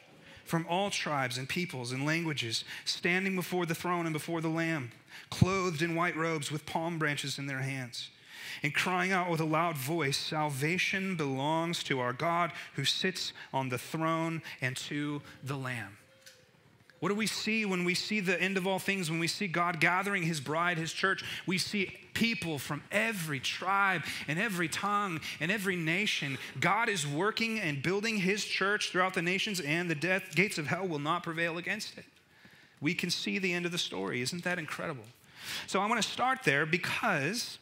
[0.46, 4.92] from all tribes and peoples and languages, standing before the throne and before the Lamb,
[5.28, 8.08] clothed in white robes with palm branches in their hands,
[8.62, 13.68] and crying out with a loud voice Salvation belongs to our God who sits on
[13.68, 15.96] the throne and to the Lamb.
[17.00, 19.48] What do we see when we see the end of all things, when we see
[19.48, 21.24] God gathering his bride, his church?
[21.46, 26.36] We see people from every tribe and every tongue and every nation.
[26.60, 30.66] God is working and building his church throughout the nations, and the death, gates of
[30.66, 32.04] hell will not prevail against it.
[32.82, 34.20] We can see the end of the story.
[34.20, 35.04] Isn't that incredible?
[35.66, 37.58] So I want to start there because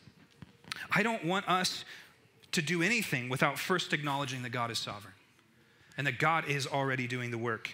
[0.90, 1.85] I don't want us
[2.52, 5.14] to do anything without first acknowledging that God is sovereign
[5.96, 7.70] and that God is already doing the work.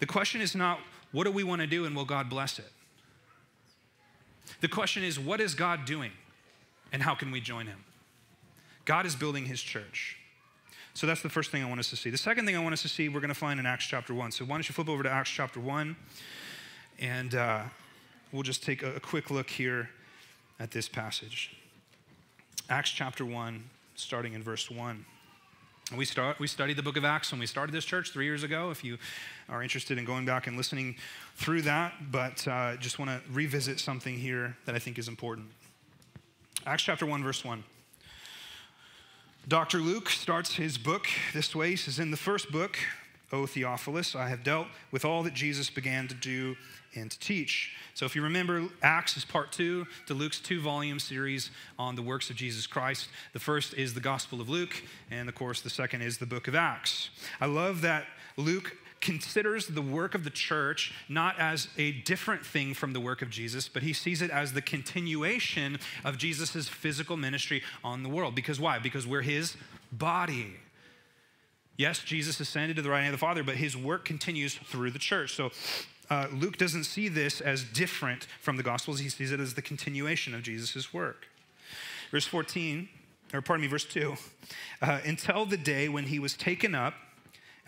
[0.00, 0.80] The question is not,
[1.12, 2.72] what do we want to do and will God bless it?
[4.60, 6.12] The question is, what is God doing
[6.92, 7.84] and how can we join him?
[8.84, 10.16] God is building his church.
[10.94, 12.10] So that's the first thing I want us to see.
[12.10, 14.12] The second thing I want us to see, we're going to find in Acts chapter
[14.12, 14.32] 1.
[14.32, 15.96] So why don't you flip over to Acts chapter 1
[16.98, 17.62] and uh,
[18.30, 19.90] we'll just take a, a quick look here
[20.60, 21.56] at this passage.
[22.72, 23.62] Acts chapter 1,
[23.96, 25.04] starting in verse 1.
[25.94, 28.44] We, start, we studied the book of Acts when we started this church three years
[28.44, 28.96] ago, if you
[29.50, 30.96] are interested in going back and listening
[31.36, 31.92] through that.
[32.10, 35.48] But uh, just want to revisit something here that I think is important.
[36.64, 37.62] Acts chapter 1, verse 1.
[39.46, 39.76] Dr.
[39.76, 41.72] Luke starts his book this way.
[41.72, 42.78] He says, In the first book,
[43.32, 46.54] O Theophilus, I have dealt with all that Jesus began to do
[46.94, 47.74] and to teach.
[47.94, 52.02] So, if you remember, Acts is part two to Luke's two volume series on the
[52.02, 53.08] works of Jesus Christ.
[53.32, 56.46] The first is the Gospel of Luke, and of course, the second is the book
[56.46, 57.08] of Acts.
[57.40, 58.04] I love that
[58.36, 63.20] Luke considers the work of the church not as a different thing from the work
[63.20, 68.08] of Jesus, but he sees it as the continuation of Jesus' physical ministry on the
[68.08, 68.34] world.
[68.34, 68.78] Because why?
[68.78, 69.56] Because we're his
[69.90, 70.54] body.
[71.76, 74.90] Yes, Jesus ascended to the right hand of the Father, but his work continues through
[74.90, 75.34] the church.
[75.34, 75.50] So
[76.10, 79.62] uh, Luke doesn't see this as different from the Gospels, he sees it as the
[79.62, 81.26] continuation of Jesus' work.
[82.10, 82.88] Verse 14,
[83.32, 84.14] or pardon me, verse 2
[84.82, 86.94] uh, until the day when he was taken up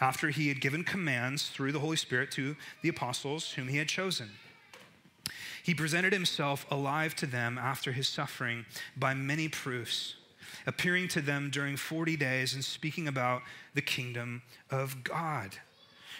[0.01, 3.89] after he had given commands through the Holy Spirit to the apostles whom he had
[3.89, 4.31] chosen.
[5.63, 10.17] He presented himself alive to them after his suffering by many proofs,
[10.67, 13.43] appearing to them during 40 days and speaking about
[13.75, 15.51] the kingdom of God.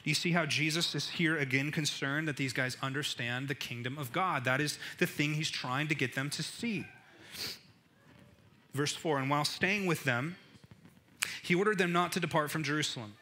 [0.03, 3.97] Do you see how Jesus is here again concerned that these guys understand the kingdom
[3.97, 4.45] of God?
[4.45, 6.85] That is the thing he's trying to get them to see.
[8.75, 10.37] Verse 4 And while staying with them,
[11.43, 13.15] he ordered them not to depart from Jerusalem,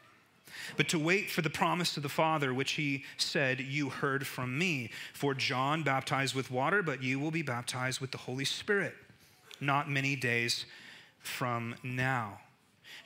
[0.75, 4.57] but to wait for the promise of the Father, which he said, You heard from
[4.57, 4.89] me.
[5.13, 8.95] For John baptized with water, but you will be baptized with the Holy Spirit
[9.61, 10.65] not many days
[11.23, 12.39] from now.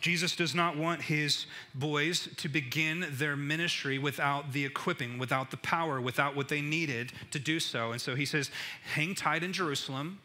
[0.01, 5.58] Jesus does not want his boys to begin their ministry without the equipping, without the
[5.58, 7.91] power, without what they needed to do so.
[7.91, 8.51] And so he says,
[8.93, 10.19] hang tight in Jerusalem.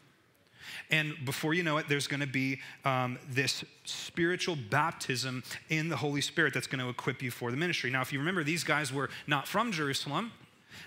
[0.91, 5.97] And before you know it, there's going to be um, this spiritual baptism in the
[5.97, 7.89] Holy Spirit that's going to equip you for the ministry.
[7.89, 10.31] Now, if you remember, these guys were not from Jerusalem.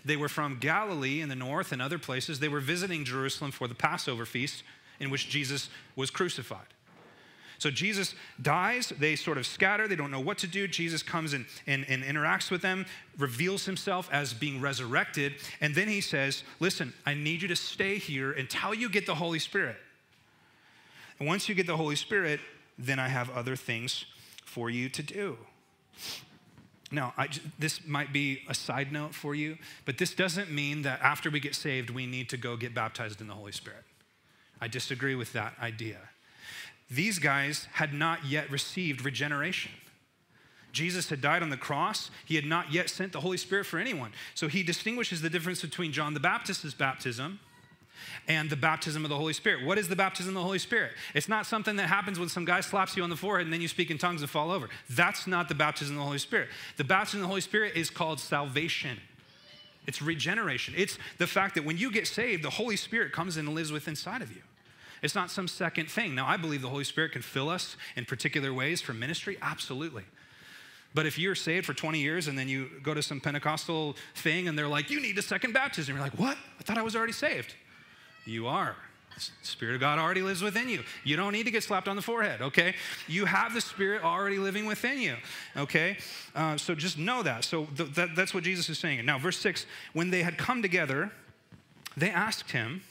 [0.04, 2.38] They were from Galilee in the north and other places.
[2.38, 4.62] They were visiting Jerusalem for the Passover feast
[5.00, 6.66] in which Jesus was crucified.
[7.58, 10.68] So Jesus dies, they sort of scatter, they don't know what to do.
[10.68, 12.86] Jesus comes and, and, and interacts with them,
[13.18, 17.98] reveals himself as being resurrected, and then he says, Listen, I need you to stay
[17.98, 19.76] here until you get the Holy Spirit.
[21.18, 22.40] And once you get the Holy Spirit,
[22.78, 24.04] then I have other things
[24.44, 25.38] for you to do.
[26.92, 31.00] Now, I, this might be a side note for you, but this doesn't mean that
[31.00, 33.82] after we get saved, we need to go get baptized in the Holy Spirit.
[34.60, 35.98] I disagree with that idea.
[36.90, 39.72] These guys had not yet received regeneration.
[40.72, 42.10] Jesus had died on the cross.
[42.26, 44.12] He had not yet sent the Holy Spirit for anyone.
[44.34, 47.40] So he distinguishes the difference between John the Baptist's baptism
[48.28, 49.64] and the baptism of the Holy Spirit.
[49.64, 50.92] What is the baptism of the Holy Spirit?
[51.14, 53.62] It's not something that happens when some guy slaps you on the forehead and then
[53.62, 54.68] you speak in tongues and fall over.
[54.90, 56.48] That's not the baptism of the Holy Spirit.
[56.76, 58.98] The baptism of the Holy Spirit is called salvation.
[59.86, 60.74] It's regeneration.
[60.76, 63.92] It's the fact that when you get saved, the Holy Spirit comes and lives within
[63.92, 64.42] inside of you.
[65.06, 66.16] It's not some second thing.
[66.16, 70.02] Now, I believe the Holy Spirit can fill us in particular ways for ministry, absolutely.
[70.94, 74.48] But if you're saved for 20 years and then you go to some Pentecostal thing
[74.48, 76.36] and they're like, you need a second baptism, you're like, what?
[76.58, 77.54] I thought I was already saved.
[78.24, 78.74] You are.
[79.14, 80.82] The Spirit of God already lives within you.
[81.04, 82.74] You don't need to get slapped on the forehead, okay?
[83.06, 85.14] You have the Spirit already living within you,
[85.56, 85.98] okay?
[86.34, 87.44] Uh, so just know that.
[87.44, 89.06] So th- that, that's what Jesus is saying.
[89.06, 91.12] Now, verse 6 when they had come together,
[91.96, 92.82] they asked him,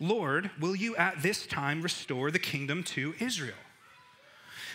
[0.00, 3.54] Lord, will you at this time restore the kingdom to Israel?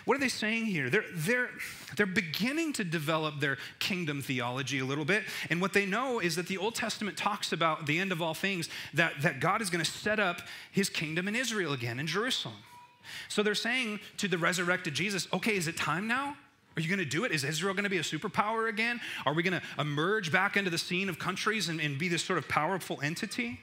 [0.06, 0.90] What are they saying here?
[0.90, 1.50] They're, they're,
[1.96, 5.24] they're beginning to develop their kingdom theology a little bit.
[5.50, 8.34] And what they know is that the Old Testament talks about the end of all
[8.34, 12.08] things, that, that God is going to set up his kingdom in Israel again, in
[12.08, 12.58] Jerusalem.
[13.30, 16.36] So they're saying to the resurrected Jesus, okay, is it time now?
[16.76, 17.32] Are you going to do it?
[17.32, 19.00] Is Israel going to be a superpower again?
[19.26, 22.24] Are we going to emerge back into the scene of countries and, and be this
[22.24, 23.60] sort of powerful entity?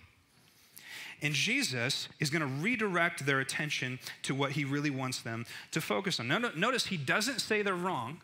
[1.23, 5.81] And Jesus is going to redirect their attention to what he really wants them to
[5.81, 6.29] focus on.
[6.29, 8.21] Notice he doesn't say they're wrong.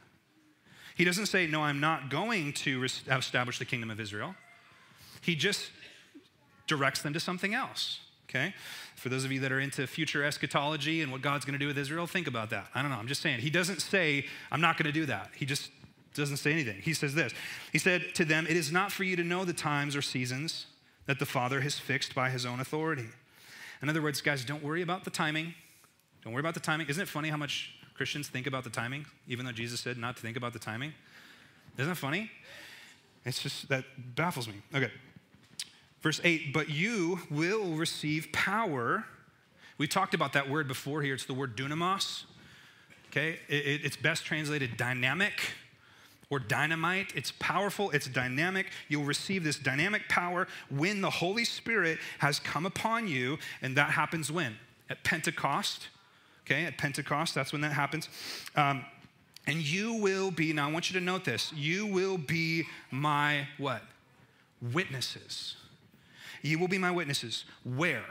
[0.95, 4.35] He doesn't say, No, I'm not going to establish the kingdom of Israel.
[5.21, 5.71] He just
[6.67, 8.01] directs them to something else.
[8.29, 8.55] Okay?
[8.97, 11.67] For those of you that are into future eschatology and what God's going to do
[11.67, 12.69] with Israel, think about that.
[12.75, 12.97] I don't know.
[12.97, 13.41] I'm just saying.
[13.41, 15.31] He doesn't say, I'm not going to do that.
[15.37, 15.71] He just
[16.15, 16.81] doesn't say anything.
[16.81, 17.35] He says this
[17.73, 20.67] He said to them, It is not for you to know the times or seasons
[21.07, 23.07] that the Father has fixed by his own authority.
[23.83, 25.55] In other words, guys, don't worry about the timing.
[26.23, 26.89] Don't worry about the timing.
[26.89, 30.17] Isn't it funny how much Christians think about the timing, even though Jesus said not
[30.17, 30.93] to think about the timing?
[31.79, 32.31] Isn't that funny?
[33.25, 34.55] It's just, that baffles me.
[34.75, 34.91] Okay.
[36.01, 39.05] Verse 8, but you will receive power.
[39.79, 41.15] We talked about that word before here.
[41.15, 42.25] It's the word dunamis.
[43.11, 43.39] Okay.
[43.49, 45.41] It, it's best translated dynamic
[46.31, 47.13] or dynamite.
[47.15, 48.67] It's powerful, it's dynamic.
[48.89, 53.39] You'll receive this dynamic power when the Holy Spirit has come upon you.
[53.63, 54.57] And that happens when?
[54.91, 55.89] At Pentecost.
[56.45, 58.09] Okay, at Pentecost, that's when that happens.
[58.55, 58.85] Um,
[59.49, 63.47] and you will be, now I want you to note this, you will be my
[63.59, 63.83] what?
[64.73, 65.57] Witnesses.
[66.43, 67.45] You will be my witnesses.
[67.65, 68.05] Where?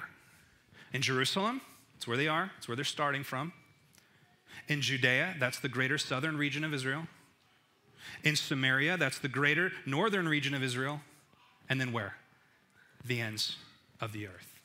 [0.93, 1.61] In Jerusalem,
[1.93, 3.53] that's where they are, that's where they're starting from.
[4.67, 7.07] In Judea, that's the greater southern region of Israel
[8.23, 11.01] in Samaria, that's the greater northern region of Israel,
[11.69, 12.15] and then where?
[13.03, 13.57] The ends
[14.01, 14.59] of the earth.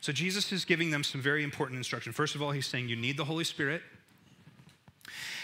[0.00, 2.12] So Jesus is giving them some very important instruction.
[2.12, 3.82] First of all, he's saying you need the Holy Spirit.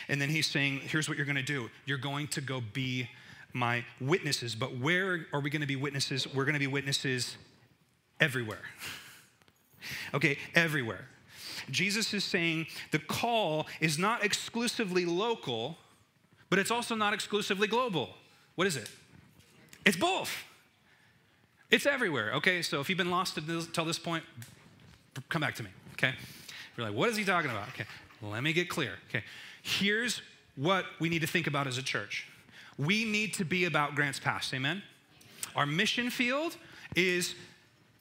[0.09, 3.09] And then he's saying, here's what you're going to do you're going to go be
[3.53, 4.55] my witnesses.
[4.55, 6.27] But where are we going to be witnesses?
[6.33, 7.37] We're going to be witnesses
[8.21, 8.63] everywhere.
[10.15, 11.07] okay, everywhere.
[11.71, 15.79] Jesus is saying the call is not exclusively local
[16.51, 18.11] but it's also not exclusively global.
[18.55, 18.91] What is it?
[19.85, 20.31] It's both.
[21.71, 22.33] It's everywhere.
[22.35, 24.25] Okay, so if you've been lost until this point,
[25.29, 25.71] come back to me.
[25.93, 26.15] Okay,
[26.77, 27.69] you're like, what is he talking about?
[27.69, 27.85] Okay,
[28.23, 28.95] let me get clear.
[29.09, 29.25] Okay,
[29.63, 30.23] here's
[30.57, 32.27] what we need to think about as a church.
[32.79, 34.53] We need to be about Grants Pass.
[34.55, 34.83] Amen.
[35.55, 36.57] Our mission field
[36.95, 37.35] is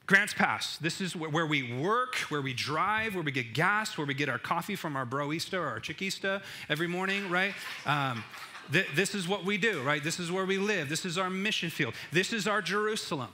[0.08, 0.78] Grants Pass.
[0.78, 4.30] This is where we work, where we drive, where we get gas, where we get
[4.30, 7.54] our coffee from our broista or our chiquista every morning, right?
[7.86, 8.24] Um,
[8.72, 10.02] th- this is what we do, right?
[10.02, 10.88] This is where we live.
[10.88, 11.94] This is our mission field.
[12.14, 13.34] This is our Jerusalem.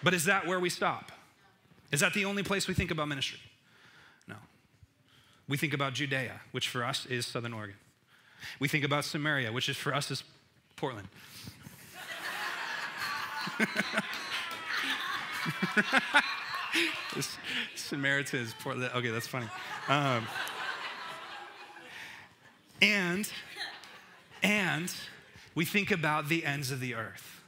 [0.00, 1.10] But is that where we stop?
[1.90, 3.40] Is that the only place we think about ministry?
[4.28, 4.36] No.
[5.48, 7.74] We think about Judea, which for us is Southern Oregon.
[8.60, 10.22] We think about Samaria, which is for us is
[10.76, 11.08] Portland.
[17.74, 18.90] Samaritans, Portland.
[18.94, 19.48] Okay, that's funny.
[19.88, 20.26] Um,
[22.80, 23.30] and,
[24.42, 24.94] and
[25.54, 27.42] we think about the ends of the earth.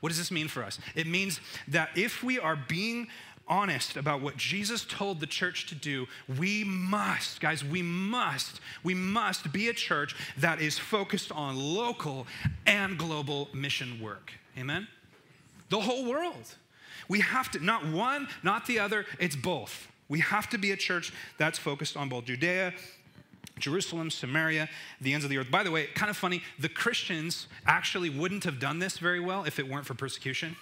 [0.00, 0.78] What does this mean for us?
[0.94, 3.08] It means that if we are being
[3.46, 6.06] honest about what Jesus told the church to do,
[6.38, 12.26] we must, guys, we must, we must be a church that is focused on local
[12.66, 14.32] and global mission work.
[14.58, 14.88] Amen?
[15.68, 16.54] The whole world.
[17.08, 19.88] We have to, not one, not the other, it's both.
[20.08, 22.74] We have to be a church that's focused on both Judea
[23.58, 24.68] Jerusalem, Samaria,
[25.00, 25.50] the ends of the earth.
[25.50, 29.44] By the way, kind of funny, the Christians actually wouldn't have done this very well
[29.44, 30.56] if it weren't for persecution.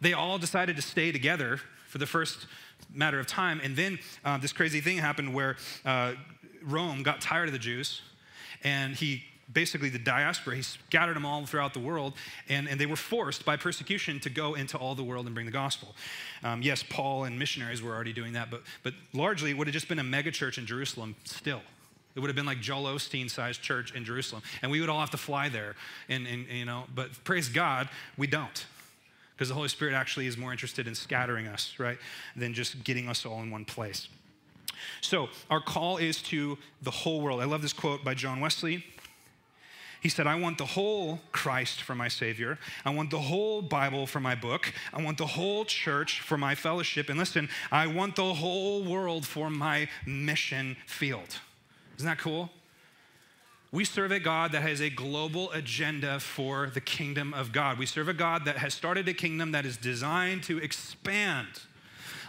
[0.00, 2.46] They all decided to stay together for the first
[2.92, 3.60] matter of time.
[3.62, 6.14] And then uh, this crazy thing happened where uh,
[6.62, 8.00] Rome got tired of the Jews
[8.64, 12.14] and he basically the diaspora, he scattered them all throughout the world,
[12.48, 15.46] and, and they were forced by persecution to go into all the world and bring
[15.46, 15.94] the gospel.
[16.42, 19.74] Um, yes, Paul and missionaries were already doing that, but, but largely it would have
[19.74, 21.62] just been a megachurch in Jerusalem still.
[22.14, 24.42] It would have been like Joel Osteen sized church in Jerusalem.
[24.60, 25.76] And we would all have to fly there.
[26.08, 27.88] And, and you know, but praise God,
[28.18, 28.66] we don't.
[29.34, 31.98] Because the Holy Spirit actually is more interested in scattering us, right,
[32.36, 34.08] than just getting us all in one place.
[35.00, 37.40] So, our call is to the whole world.
[37.40, 38.84] I love this quote by John Wesley.
[40.02, 42.58] He said, I want the whole Christ for my Savior.
[42.84, 44.72] I want the whole Bible for my book.
[44.92, 47.08] I want the whole church for my fellowship.
[47.08, 51.38] And listen, I want the whole world for my mission field.
[51.98, 52.50] Isn't that cool?
[53.70, 57.78] We serve a God that has a global agenda for the kingdom of God.
[57.78, 61.46] We serve a God that has started a kingdom that is designed to expand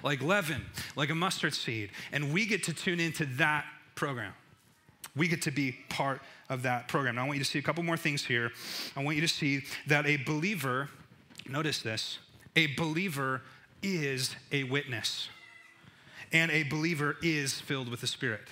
[0.03, 0.65] like leaven,
[0.95, 1.89] like a mustard seed.
[2.11, 3.65] And we get to tune into that
[3.95, 4.33] program.
[5.15, 6.21] We get to be part
[6.53, 7.15] of that program.
[7.15, 8.51] Now, I want you to see a couple more things here.
[8.95, 10.89] I want you to see that a believer,
[11.49, 12.19] notice this,
[12.55, 13.41] a believer
[13.81, 15.29] is a witness,
[16.31, 18.47] and a believer is filled with the Spirit.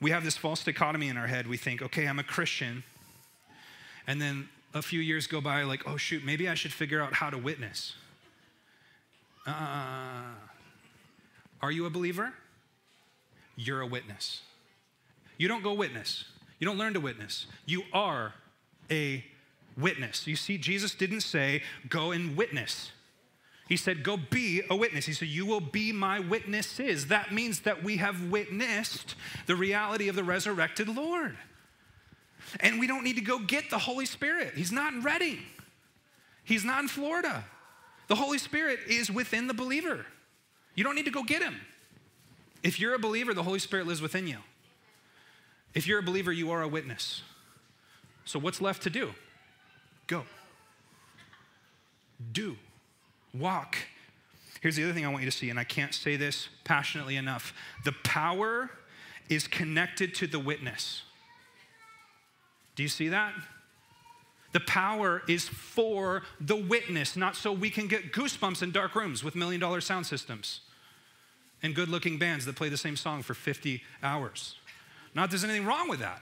[0.00, 1.46] We have this false dichotomy in our head.
[1.46, 2.82] We think, okay, I'm a Christian,
[4.06, 7.14] and then a few years go by, like, oh, shoot, maybe I should figure out
[7.14, 7.94] how to witness.
[9.46, 10.34] Uh,
[11.62, 12.32] are you a believer?
[13.56, 14.42] You're a witness.
[15.36, 16.24] You don't go witness.
[16.58, 17.46] You don't learn to witness.
[17.66, 18.34] You are
[18.90, 19.24] a
[19.76, 20.26] witness.
[20.26, 22.92] You see, Jesus didn't say, go and witness.
[23.68, 25.04] He said, Go be a witness.
[25.04, 27.08] He said, You will be my witnesses.
[27.08, 29.14] That means that we have witnessed
[29.46, 31.36] the reality of the resurrected Lord.
[32.60, 34.54] And we don't need to go get the Holy Spirit.
[34.56, 35.40] He's not in Redding,
[36.44, 37.44] He's not in Florida.
[38.08, 40.06] The Holy Spirit is within the believer.
[40.74, 41.60] You don't need to go get Him.
[42.62, 44.38] If you're a believer, the Holy Spirit lives within you.
[45.74, 47.22] If you're a believer, you are a witness.
[48.24, 49.10] So, what's left to do?
[50.06, 50.24] Go.
[52.32, 52.56] Do.
[53.34, 53.76] Walk.
[54.60, 57.16] Here's the other thing I want you to see, and I can't say this passionately
[57.16, 57.52] enough.
[57.84, 58.70] The power
[59.28, 61.02] is connected to the witness.
[62.74, 63.34] Do you see that?
[64.52, 69.22] The power is for the witness, not so we can get goosebumps in dark rooms
[69.22, 70.60] with million dollar sound systems
[71.62, 74.54] and good looking bands that play the same song for 50 hours.
[75.14, 76.20] Not there's anything wrong with that.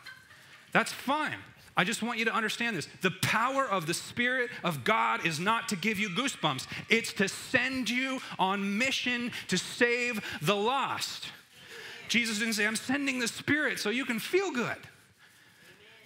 [0.73, 1.39] That's fine.
[1.77, 2.89] I just want you to understand this.
[3.03, 7.29] The power of the Spirit of God is not to give you goosebumps, it's to
[7.29, 11.27] send you on mission to save the lost.
[12.09, 14.79] Jesus didn't say, I'm sending the Spirit so you can feel good.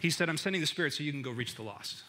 [0.01, 2.03] He said, I'm sending the Spirit so you can go reach the lost.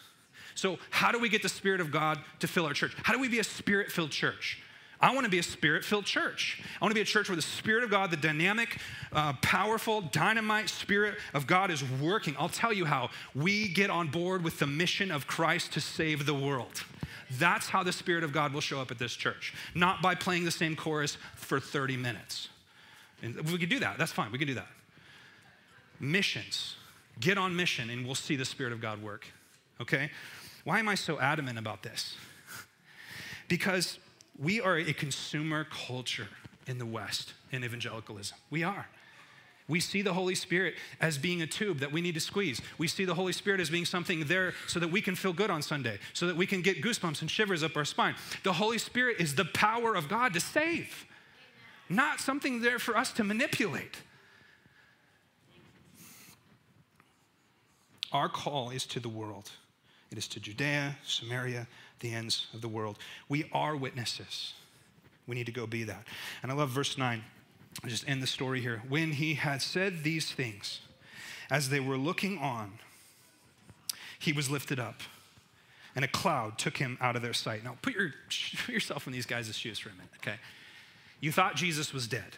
[0.54, 2.94] So, how do we get the Spirit of God to fill our church?
[3.02, 4.60] How do we be a spirit filled church?
[5.02, 6.62] I want to be a spirit filled church.
[6.80, 8.78] I want to be a church where the Spirit of God, the dynamic,
[9.12, 12.36] uh, powerful, dynamite Spirit of God is working.
[12.38, 13.10] I'll tell you how.
[13.34, 16.84] We get on board with the mission of Christ to save the world.
[17.32, 20.44] That's how the Spirit of God will show up at this church, not by playing
[20.44, 22.48] the same chorus for 30 minutes.
[23.22, 23.98] And we can do that.
[23.98, 24.30] That's fine.
[24.30, 24.68] We can do that.
[25.98, 26.76] Missions.
[27.18, 29.26] Get on mission, and we'll see the Spirit of God work.
[29.80, 30.10] Okay?
[30.62, 32.14] Why am I so adamant about this?
[33.48, 33.98] Because
[34.38, 36.28] we are a consumer culture
[36.66, 38.36] in the West in evangelicalism.
[38.50, 38.86] We are.
[39.68, 42.60] We see the Holy Spirit as being a tube that we need to squeeze.
[42.78, 45.50] We see the Holy Spirit as being something there so that we can feel good
[45.50, 48.14] on Sunday, so that we can get goosebumps and shivers up our spine.
[48.42, 51.06] The Holy Spirit is the power of God to save,
[51.88, 53.98] not something there for us to manipulate.
[58.12, 59.50] Our call is to the world.
[60.10, 61.66] It is to Judea, Samaria,
[62.02, 62.98] the ends of the world.
[63.28, 64.52] We are witnesses.
[65.26, 66.04] We need to go be that.
[66.42, 67.24] And I love verse 9.
[67.82, 68.82] I'll just end the story here.
[68.88, 70.80] When he had said these things,
[71.50, 72.72] as they were looking on,
[74.18, 75.00] he was lifted up,
[75.96, 77.64] and a cloud took him out of their sight.
[77.64, 78.12] Now, put, your,
[78.66, 80.36] put yourself in these guys' shoes for a minute, okay?
[81.20, 82.36] You thought Jesus was dead.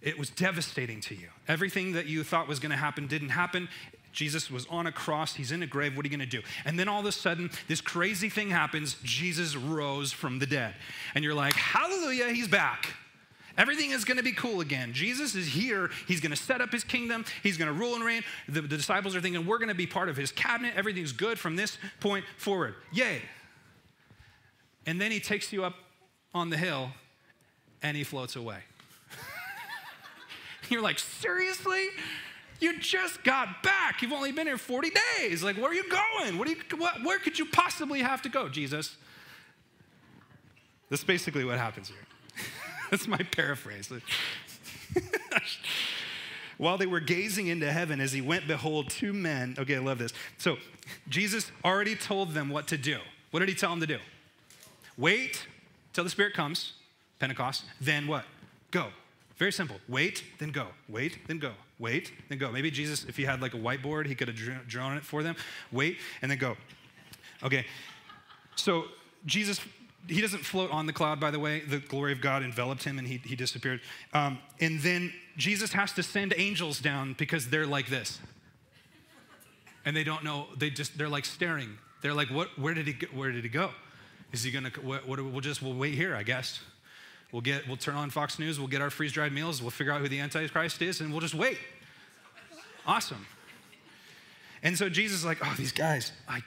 [0.00, 1.28] It was devastating to you.
[1.48, 3.68] Everything that you thought was going to happen didn't happen.
[4.14, 6.42] Jesus was on a cross, he's in a grave, what are you gonna do?
[6.64, 10.74] And then all of a sudden, this crazy thing happens Jesus rose from the dead.
[11.14, 12.94] And you're like, hallelujah, he's back.
[13.56, 14.92] Everything is going to be cool again.
[14.92, 15.90] Jesus is here.
[16.08, 17.24] He's going to set up his kingdom.
[17.42, 18.24] He's going to rule and reign.
[18.48, 20.74] The, the disciples are thinking, we're going to be part of his cabinet.
[20.76, 22.74] Everything's good from this point forward.
[22.92, 23.22] Yay.
[24.86, 25.74] And then he takes you up
[26.34, 26.90] on the hill
[27.82, 28.58] and he floats away.
[30.68, 31.86] You're like, seriously?
[32.64, 34.00] You just got back.
[34.00, 35.42] You've only been here 40 days.
[35.42, 36.38] Like, where are you going?
[36.38, 38.96] What, you, what where could you possibly have to go, Jesus?
[40.88, 41.98] That's basically what happens here.
[42.90, 43.92] That's my paraphrase.
[46.56, 49.56] While they were gazing into heaven, as he went, behold, two men.
[49.58, 50.14] Okay, I love this.
[50.38, 50.56] So,
[51.10, 52.96] Jesus already told them what to do.
[53.30, 53.98] What did he tell them to do?
[54.96, 55.46] Wait
[55.92, 56.72] till the Spirit comes,
[57.18, 58.24] Pentecost, then what?
[58.70, 58.86] Go.
[59.36, 59.76] Very simple.
[59.86, 60.68] Wait, then go.
[60.88, 61.52] Wait, then go.
[61.78, 62.52] Wait, then go.
[62.52, 65.36] Maybe Jesus, if he had like a whiteboard, he could have drawn it for them.
[65.72, 66.56] Wait, and then go.
[67.42, 67.66] Okay.
[68.56, 68.84] So
[69.26, 69.60] Jesus,
[70.08, 71.60] he doesn't float on the cloud, by the way.
[71.60, 73.80] The glory of God enveloped him and he, he disappeared.
[74.12, 78.20] Um, and then Jesus has to send angels down because they're like this.
[79.84, 81.78] And they don't know, they just, they're like staring.
[82.02, 83.70] They're like, what, where did he, where did he go?
[84.32, 86.60] Is he gonna, what, what, we'll just, we'll wait here, I guess.
[87.32, 90.00] We'll get, we'll turn on Fox News, we'll get our freeze-dried meals, we'll figure out
[90.00, 91.58] who the Antichrist is, and we'll just wait.
[92.86, 93.26] Awesome.
[94.62, 96.42] And so Jesus is like, oh, these guys, I,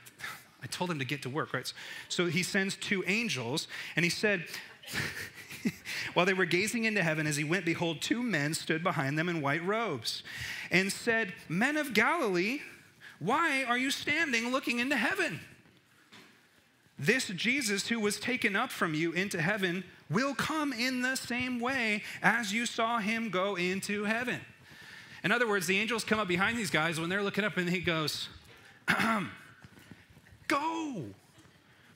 [0.64, 1.72] I told them to get to work, right?
[2.10, 4.46] So he sends two angels, and he said,
[6.14, 9.30] While they were gazing into heaven, as he went, behold, two men stood behind them
[9.30, 10.24] in white robes
[10.72, 12.62] and said, Men of Galilee,
[13.20, 15.40] why are you standing looking into heaven?
[17.00, 21.60] This Jesus who was taken up from you into heaven will come in the same
[21.60, 24.40] way as you saw him go into heaven.
[25.24, 27.70] In other words, the angels come up behind these guys when they're looking up and
[27.70, 28.30] he goes,
[30.48, 31.04] Go,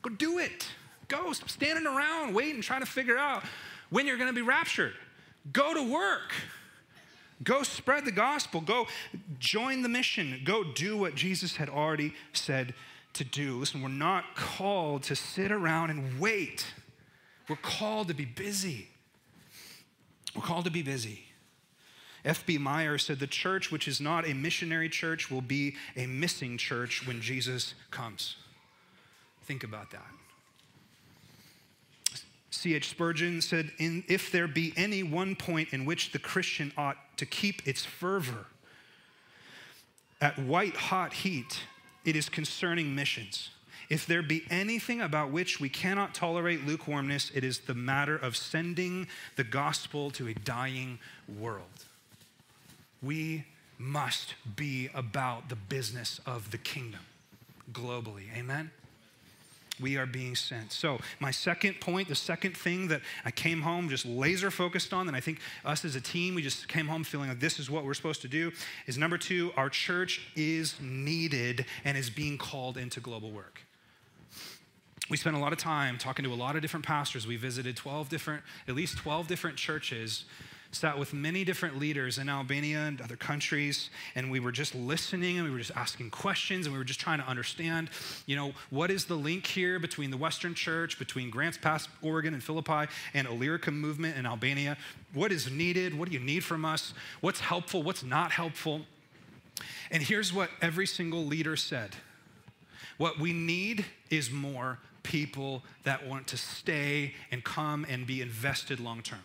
[0.02, 0.68] go do it.
[1.08, 3.44] Go, stop standing around waiting, trying to figure out
[3.90, 4.94] when you're going to be raptured.
[5.54, 6.34] Go to work.
[7.44, 8.62] Go spread the gospel.
[8.62, 8.88] Go
[9.40, 10.42] join the mission.
[10.44, 12.74] Go do what Jesus had already said
[13.14, 13.58] to do.
[13.58, 16.66] Listen, we're not called to sit around and wait.
[17.50, 18.88] We're called to be busy.
[20.36, 21.26] We're called to be busy.
[22.24, 22.58] F.B.
[22.58, 27.06] Meyer said the church, which is not a missionary church, will be a missing church
[27.08, 28.36] when Jesus comes.
[29.44, 30.06] Think about that.
[32.52, 32.90] C.H.
[32.90, 37.68] Spurgeon said, If there be any one point in which the Christian ought to keep
[37.68, 38.46] its fervor
[40.20, 41.62] at white hot heat,
[42.06, 43.50] it is concerning missions.
[43.90, 48.38] If there be anything about which we cannot tolerate lukewarmness, it is the matter of
[48.38, 51.00] sending the gospel to a dying
[51.40, 51.86] world.
[53.02, 53.46] We
[53.78, 57.02] must be about the business of the kingdom
[57.74, 58.36] globally.
[58.38, 58.72] Amen?
[59.82, 60.72] We are being sent.
[60.72, 65.08] So, my second point, the second thing that I came home just laser focused on,
[65.08, 67.70] and I think us as a team, we just came home feeling like this is
[67.70, 68.52] what we're supposed to do,
[68.88, 73.62] is number two, our church is needed and is being called into global work.
[75.10, 77.28] We spent a lot of time talking to a lot of different pastors.
[77.28, 80.24] We visited 12 different, at least 12 different churches
[80.72, 85.38] sat with many different leaders in Albania and other countries, and we were just listening
[85.38, 87.90] and we were just asking questions and we were just trying to understand,
[88.26, 92.34] you know, what is the link here between the Western Church, between Grants Pass, Oregon,
[92.34, 94.78] and Philippi, and Illyricum movement in Albania?
[95.14, 95.98] What is needed?
[95.98, 96.94] What do you need from us?
[97.20, 97.84] What's helpful?
[97.84, 98.82] What's not helpful?
[99.92, 101.96] And here's what every single leader said
[102.98, 108.80] what we need is more people that want to stay and come and be invested
[108.80, 109.24] long term.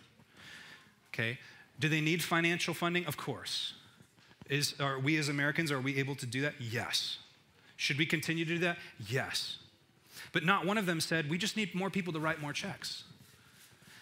[1.17, 1.39] Okay?
[1.79, 3.05] Do they need financial funding?
[3.05, 3.73] Of course.
[4.49, 6.53] Is, are we as Americans, are we able to do that?
[6.59, 7.17] Yes.
[7.75, 8.77] Should we continue to do that?
[9.07, 9.57] Yes.
[10.31, 13.03] But not one of them said, we just need more people to write more checks.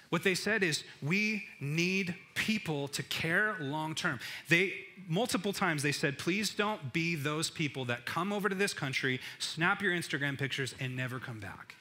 [0.09, 4.19] What they said is, we need people to care long term.
[4.49, 4.73] They,
[5.09, 9.19] multiple times, they said, please don't be those people that come over to this country,
[9.39, 11.75] snap your Instagram pictures, and never come back.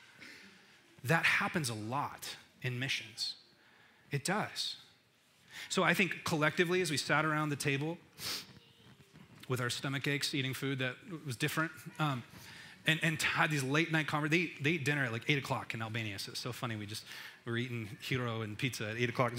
[1.05, 3.35] That happens a lot in missions.
[4.11, 4.77] It does.
[5.69, 7.99] So I think collectively, as we sat around the table
[9.49, 10.95] with our stomach aches, eating food that
[11.27, 12.23] was different, um,
[12.87, 14.53] and, and had these late night conversations.
[14.59, 16.77] They, they eat dinner at like 8 o'clock in Albania, so it's so funny.
[16.77, 17.05] We just,
[17.45, 19.33] we were eating gyro and pizza at 8 o'clock.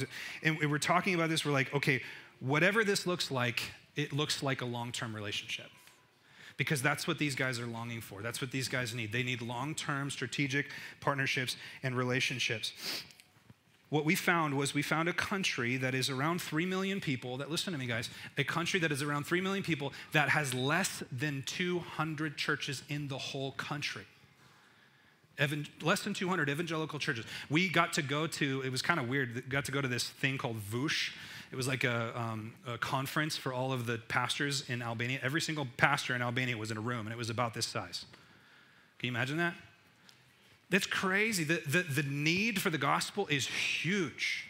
[0.43, 1.45] And we're talking about this.
[1.45, 2.01] We're like, okay,
[2.39, 3.61] whatever this looks like,
[3.95, 5.67] it looks like a long term relationship
[6.57, 8.21] because that's what these guys are longing for.
[8.21, 9.11] That's what these guys need.
[9.11, 10.67] They need long term strategic
[10.99, 12.73] partnerships and relationships
[13.95, 17.49] what we found was we found a country that is around 3 million people that
[17.49, 21.01] listen to me guys a country that is around 3 million people that has less
[21.13, 24.03] than 200 churches in the whole country.
[25.37, 27.25] Evan, less than 200 evangelical churches.
[27.49, 30.09] We got to go to it was kind of weird got to go to this
[30.09, 31.11] thing called vush
[31.53, 35.19] it was like a, um, a conference for all of the pastors in albania.
[35.23, 38.03] Every single pastor in albania was in a room and it was about this size.
[38.99, 39.53] Can you imagine that
[40.69, 41.43] that's crazy.
[41.43, 44.47] The, the, the need for the gospel is huge.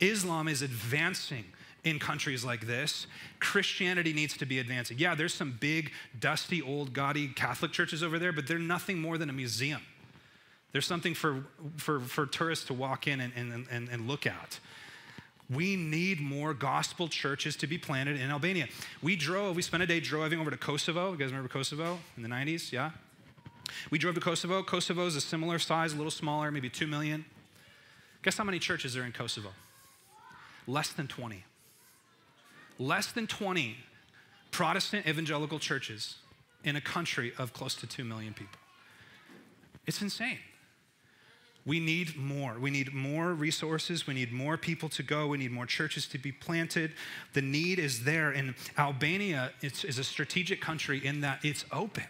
[0.00, 1.44] Islam is advancing
[1.84, 3.06] in countries like this,
[3.40, 4.98] Christianity needs to be advancing.
[4.98, 9.18] Yeah, there's some big, dusty, old, gaudy Catholic churches over there, but they're nothing more
[9.18, 9.82] than a museum.
[10.70, 11.44] There's something for,
[11.76, 14.60] for, for tourists to walk in and, and, and, and look at.
[15.50, 18.68] We need more gospel churches to be planted in Albania.
[19.02, 21.12] We drove, we spent a day driving over to Kosovo.
[21.12, 22.72] You guys remember Kosovo in the 90s?
[22.72, 22.92] Yeah?
[23.90, 24.62] We drove to Kosovo.
[24.62, 27.24] Kosovo is a similar size, a little smaller, maybe 2 million.
[28.22, 29.50] Guess how many churches are in Kosovo?
[30.66, 31.44] Less than 20.
[32.78, 33.76] Less than 20
[34.50, 36.16] Protestant evangelical churches
[36.62, 38.58] in a country of close to 2 million people.
[39.86, 40.38] It's insane.
[41.64, 42.58] We need more.
[42.58, 44.06] We need more resources.
[44.06, 45.28] We need more people to go.
[45.28, 46.92] We need more churches to be planted.
[47.34, 48.30] The need is there.
[48.30, 52.04] And Albania is a strategic country in that it's open,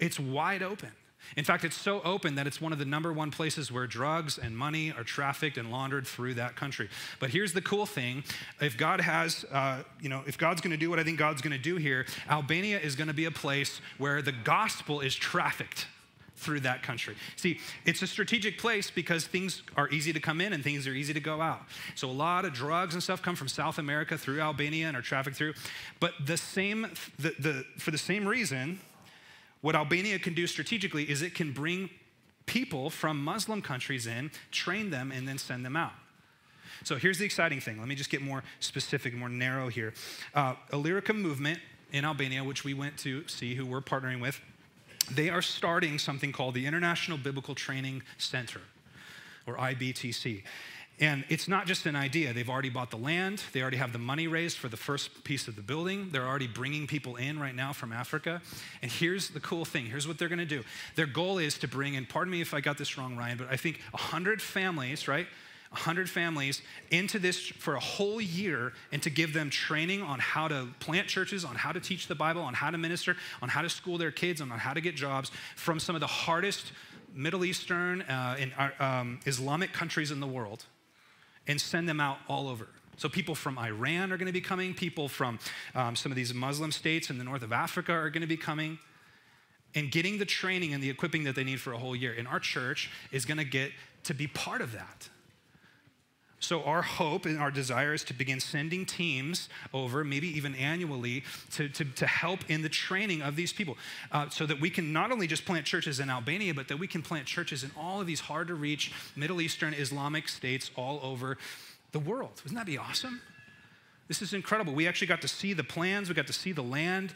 [0.00, 0.90] it's wide open.
[1.36, 4.38] In fact, it's so open that it's one of the number one places where drugs
[4.38, 6.88] and money are trafficked and laundered through that country.
[7.20, 8.24] But here's the cool thing
[8.60, 11.58] if God has, uh, you know, if God's gonna do what I think God's gonna
[11.58, 15.86] do here, Albania is gonna be a place where the gospel is trafficked
[16.36, 17.16] through that country.
[17.34, 20.92] See, it's a strategic place because things are easy to come in and things are
[20.92, 21.62] easy to go out.
[21.96, 25.02] So a lot of drugs and stuff come from South America through Albania and are
[25.02, 25.54] trafficked through.
[25.98, 28.78] But the same, the, the, for the same reason,
[29.60, 31.90] what Albania can do strategically is it can bring
[32.46, 35.92] people from Muslim countries in, train them, and then send them out.
[36.84, 37.78] So here's the exciting thing.
[37.78, 39.94] Let me just get more specific, more narrow here.
[40.34, 41.58] Uh, Illyricum movement
[41.92, 44.40] in Albania, which we went to see who we're partnering with,
[45.10, 48.60] they are starting something called the International Biblical Training Center,
[49.46, 50.42] or IBTC.
[51.00, 52.32] And it's not just an idea.
[52.32, 53.42] They've already bought the land.
[53.52, 56.08] They already have the money raised for the first piece of the building.
[56.10, 58.42] They're already bringing people in right now from Africa.
[58.82, 60.64] And here's the cool thing here's what they're going to do.
[60.96, 63.48] Their goal is to bring in, pardon me if I got this wrong, Ryan, but
[63.48, 65.26] I think 100 families, right?
[65.70, 70.48] 100 families into this for a whole year and to give them training on how
[70.48, 73.62] to plant churches, on how to teach the Bible, on how to minister, on how
[73.62, 76.72] to school their kids, on how to get jobs from some of the hardest
[77.14, 80.64] Middle Eastern uh, and uh, um, Islamic countries in the world
[81.48, 82.68] and send them out all over.
[82.96, 85.38] So, people from Iran are going to be coming, people from
[85.74, 88.36] um, some of these Muslim states in the north of Africa are going to be
[88.36, 88.78] coming
[89.74, 92.14] and getting the training and the equipping that they need for a whole year.
[92.16, 93.72] And our church is going to get
[94.04, 95.08] to be part of that.
[96.40, 101.24] So, our hope and our desire is to begin sending teams over, maybe even annually,
[101.52, 103.76] to, to, to help in the training of these people
[104.12, 106.86] uh, so that we can not only just plant churches in Albania, but that we
[106.86, 111.00] can plant churches in all of these hard to reach Middle Eastern Islamic states all
[111.02, 111.38] over
[111.90, 112.40] the world.
[112.44, 113.20] Wouldn't that be awesome?
[114.06, 114.74] This is incredible.
[114.74, 117.12] We actually got to see the plans, we got to see the land.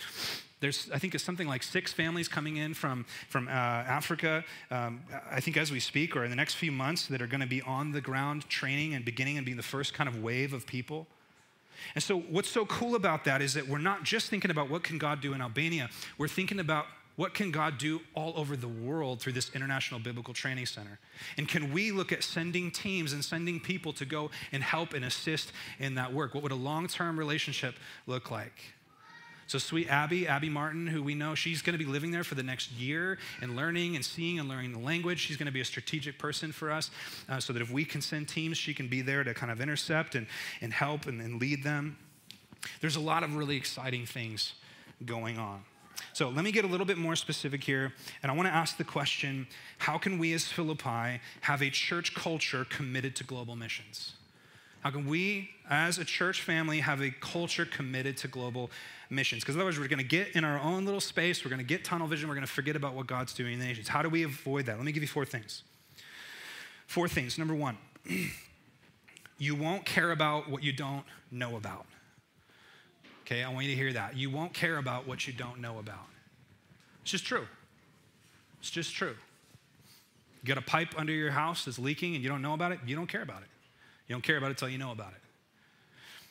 [0.63, 5.01] There's, I think, it's something like six families coming in from, from uh, Africa, um,
[5.29, 7.49] I think, as we speak, or in the next few months, that are going to
[7.49, 10.65] be on the ground training and beginning and being the first kind of wave of
[10.65, 11.09] people.
[11.97, 14.85] And so, what's so cool about that is that we're not just thinking about what
[14.85, 16.87] can God do in Albania, we're thinking about
[17.17, 21.01] what can God do all over the world through this International Biblical Training Center?
[21.37, 25.05] And can we look at sending teams and sending people to go and help and
[25.05, 26.35] assist in that work?
[26.35, 27.75] What would a long term relationship
[28.07, 28.55] look like?
[29.53, 32.34] So, sweet Abby, Abby Martin, who we know, she's going to be living there for
[32.34, 35.18] the next year and learning and seeing and learning the language.
[35.18, 36.90] She's going to be a strategic person for us
[37.28, 39.61] uh, so that if we can send teams, she can be there to kind of
[39.61, 40.26] intercept and,
[40.62, 41.98] and help and, and lead them.
[42.80, 44.55] There's a lot of really exciting things
[45.05, 45.61] going on.
[46.14, 47.92] So let me get a little bit more specific here,
[48.22, 49.46] and I want to ask the question
[49.76, 54.14] how can we as Philippi have a church culture committed to global missions?
[54.83, 58.70] How can we, as a church family, have a culture committed to global
[59.12, 59.43] missions.
[59.43, 61.85] Because otherwise, we're going to get in our own little space, we're going to get
[61.85, 63.87] tunnel vision, we're going to forget about what God's doing in the nations.
[63.87, 64.76] How do we avoid that?
[64.76, 65.62] Let me give you four things.
[66.87, 67.39] Four things.
[67.39, 67.76] Number one,
[69.39, 71.87] you won't care about what you don't know about.
[73.24, 74.16] Okay, I want you to hear that.
[74.16, 76.07] You won't care about what you don't know about.
[77.03, 77.47] It's just true.
[78.61, 79.14] It's just true.
[80.43, 82.80] You got a pipe under your house that's leaking and you don't know about it,
[82.85, 83.49] you don't care about it.
[84.13, 85.21] You don't care about it until you know about it.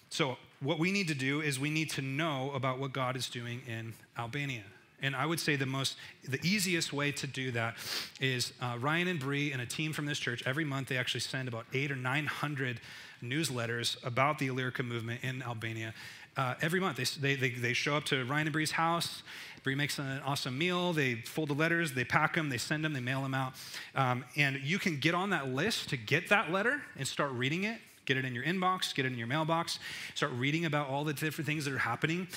[0.10, 3.28] So, what we need to do is we need to know about what God is
[3.28, 4.62] doing in Albania.
[5.02, 5.98] And I would say the most,
[6.30, 7.78] the easiest way to do that
[8.20, 10.44] is uh, Ryan and Bree and a team from this church.
[10.46, 12.82] Every month, they actually send about eight or nine hundred
[13.24, 15.96] newsletters about the Illyricum movement in Albania.
[16.38, 19.24] Uh, every month, they, they, they show up to Ryan and Bree's house.
[19.64, 20.94] Bree makes an awesome meal.
[20.94, 23.54] They fold the letters, they pack them, they send them, they mail them out.
[23.96, 27.66] Um, and you can get on that list to get that letter and start reading
[27.66, 27.80] it
[28.12, 29.80] Get it in your inbox, get it in your mailbox.
[30.16, 32.28] Start reading about all the different things that are happening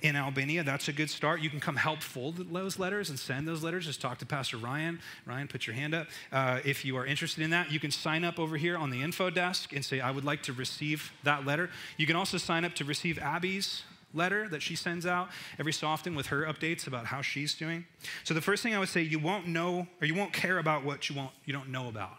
[0.00, 0.62] in Albania.
[0.62, 1.40] That's a good start.
[1.40, 3.84] You can come help fold those letters and send those letters.
[3.84, 5.00] Just talk to Pastor Ryan.
[5.26, 6.06] Ryan, put your hand up.
[6.30, 9.02] Uh, if you are interested in that, you can sign up over here on the
[9.02, 11.68] info desk and say, I would like to receive that letter.
[11.96, 13.82] You can also sign up to receive Abby's
[14.12, 17.86] letter that she sends out every so often with her updates about how she's doing.
[18.22, 20.84] So the first thing I would say, you won't know or you won't care about
[20.84, 22.18] what you won't you don't know about.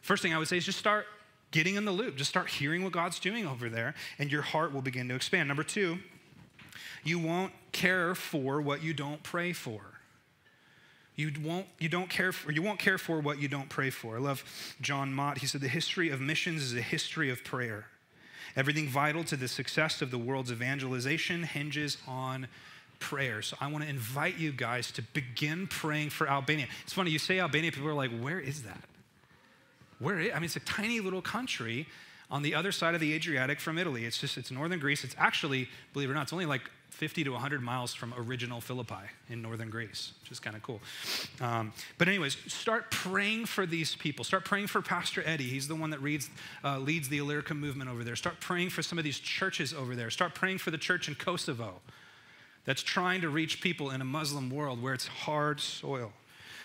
[0.00, 1.04] First thing I would say is just start
[1.52, 2.16] getting in the loop.
[2.16, 5.46] Just start hearing what God's doing over there, and your heart will begin to expand.
[5.46, 5.98] Number two,
[7.04, 9.80] you won't care for what you don't pray for.
[11.14, 14.16] You won't, you don't care for, you won't care for what you don't pray for.
[14.16, 14.42] I love
[14.80, 15.38] John Mott.
[15.38, 17.86] He said, The history of missions is a history of prayer.
[18.56, 22.48] Everything vital to the success of the world's evangelization hinges on
[22.98, 23.42] prayer.
[23.42, 26.66] So I want to invite you guys to begin praying for Albania.
[26.84, 28.80] It's funny, you say Albania, people are like, Where is that?
[30.10, 31.86] I mean, it's a tiny little country
[32.30, 34.06] on the other side of the Adriatic from Italy.
[34.06, 35.04] It's just, it's northern Greece.
[35.04, 38.60] It's actually, believe it or not, it's only like 50 to 100 miles from original
[38.60, 40.80] Philippi in northern Greece, which is kind of cool.
[41.40, 44.24] Um, but, anyways, start praying for these people.
[44.24, 45.44] Start praying for Pastor Eddie.
[45.44, 46.30] He's the one that reads,
[46.64, 48.16] uh, leads the Illyricum movement over there.
[48.16, 50.10] Start praying for some of these churches over there.
[50.10, 51.80] Start praying for the church in Kosovo
[52.64, 56.12] that's trying to reach people in a Muslim world where it's hard soil.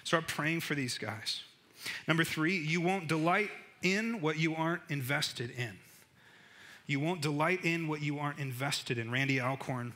[0.03, 1.43] Start praying for these guys.
[2.07, 3.49] Number three, you won't delight
[3.81, 5.77] in what you aren't invested in.
[6.85, 9.11] You won't delight in what you aren't invested in.
[9.11, 9.93] Randy Alcorn,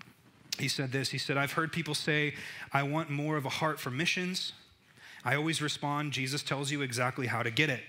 [0.60, 1.10] he said this.
[1.10, 2.36] He said, I've heard people say,
[2.74, 4.54] I want more of a heart for missions.
[5.24, 7.84] I always respond, Jesus tells you exactly how to get it.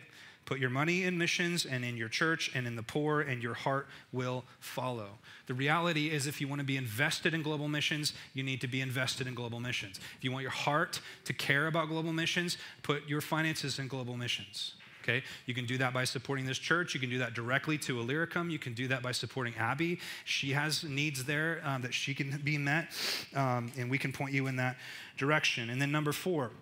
[0.45, 3.55] Put your money in missions and in your church and in the poor, and your
[3.55, 5.11] heart will follow.
[5.47, 8.67] The reality is, if you want to be invested in global missions, you need to
[8.67, 10.01] be invested in global missions.
[10.19, 14.17] If you want your heart to care about global missions, put your finances in global
[14.17, 14.75] missions.
[15.03, 16.95] Okay, you can do that by supporting this church.
[16.95, 18.51] You can do that directly to Illyricum.
[18.51, 19.99] You can do that by supporting Abby.
[20.25, 22.93] She has needs there um, that she can be met,
[23.35, 24.77] um, and we can point you in that
[25.17, 25.71] direction.
[25.71, 26.53] And then number four,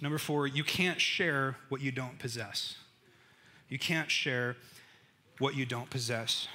[0.00, 2.76] Number four, you can't share what you don't possess.
[3.68, 4.56] You can't share
[5.38, 6.48] what you don't possess.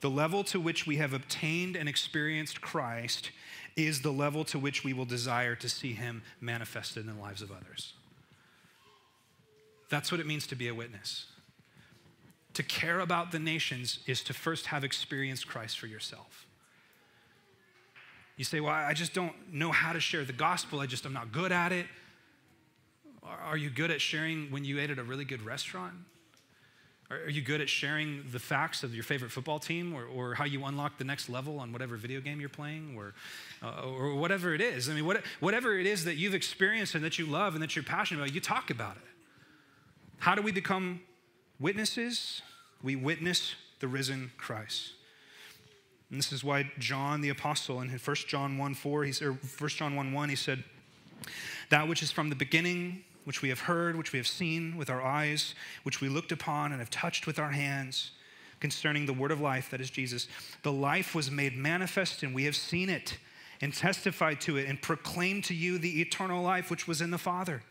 [0.00, 3.30] The level to which we have obtained and experienced Christ
[3.76, 7.42] is the level to which we will desire to see him manifested in the lives
[7.42, 7.94] of others.
[9.88, 11.26] That's what it means to be a witness.
[12.54, 16.46] To care about the nations is to first have experienced Christ for yourself.
[18.36, 20.80] You say, Well, I just don't know how to share the gospel.
[20.80, 21.86] I just, I'm not good at it.
[23.24, 25.94] Are you good at sharing when you ate at a really good restaurant?
[27.10, 30.44] Are you good at sharing the facts of your favorite football team or, or how
[30.44, 33.12] you unlock the next level on whatever video game you're playing or,
[33.62, 34.88] uh, or whatever it is?
[34.88, 37.76] I mean, what, whatever it is that you've experienced and that you love and that
[37.76, 39.02] you're passionate about, you talk about it.
[40.18, 41.00] How do we become
[41.60, 42.40] witnesses?
[42.82, 44.92] We witness the risen Christ.
[46.10, 49.68] And this is why John the apostle in 1 John 1 4, he, or 1
[49.70, 50.64] John 1 1, he said,
[51.68, 54.90] That which is from the beginning, which we have heard, which we have seen with
[54.90, 58.12] our eyes, which we looked upon and have touched with our hands,
[58.60, 60.28] concerning the word of life, that is Jesus.
[60.62, 63.18] The life was made manifest, and we have seen it,
[63.60, 67.18] and testified to it, and proclaimed to you the eternal life which was in the
[67.18, 67.62] Father,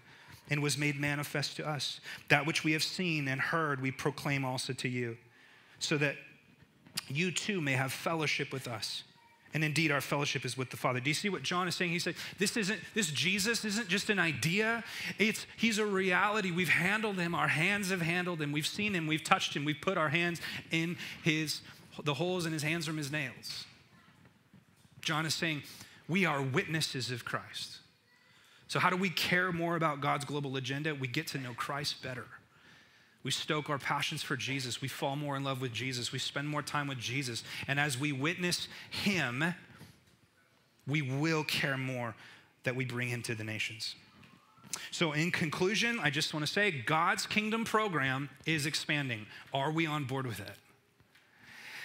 [0.50, 2.02] and was made manifest to us.
[2.28, 5.18] That which we have seen and heard, we proclaim also to you,
[5.80, 6.16] so that
[7.08, 9.04] you too may have fellowship with us.
[9.54, 11.00] And indeed, our fellowship is with the Father.
[11.00, 11.92] Do you see what John is saying?
[11.92, 14.84] He said, This isn't, this Jesus isn't just an idea.
[15.20, 16.52] It's, he's a reality.
[16.52, 17.36] We've handled him.
[17.36, 18.52] Our hands have handled him.
[18.52, 19.08] We've seen him.
[19.08, 19.66] We've touched him.
[19.66, 20.40] We've put our hands
[20.72, 21.62] in his,
[22.04, 23.66] the holes in his hands from his nails.
[25.02, 25.64] John is saying,
[26.08, 27.80] We are witnesses of Christ.
[28.68, 30.96] So, how do we care more about God's global agenda?
[30.96, 32.26] We get to know Christ better.
[33.24, 34.82] We stoke our passions for Jesus.
[34.82, 36.12] We fall more in love with Jesus.
[36.12, 37.44] We spend more time with Jesus.
[37.68, 39.54] And as we witness Him,
[40.88, 42.16] we will care more
[42.64, 43.96] that we bring Him to the nations.
[44.90, 49.26] So, in conclusion, I just want to say God's kingdom program is expanding.
[49.54, 50.56] Are we on board with it?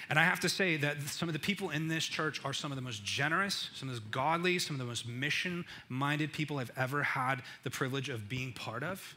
[0.09, 2.70] And I have to say that some of the people in this church are some
[2.70, 6.32] of the most generous, some of the most godly, some of the most mission minded
[6.32, 9.16] people I've ever had the privilege of being part of.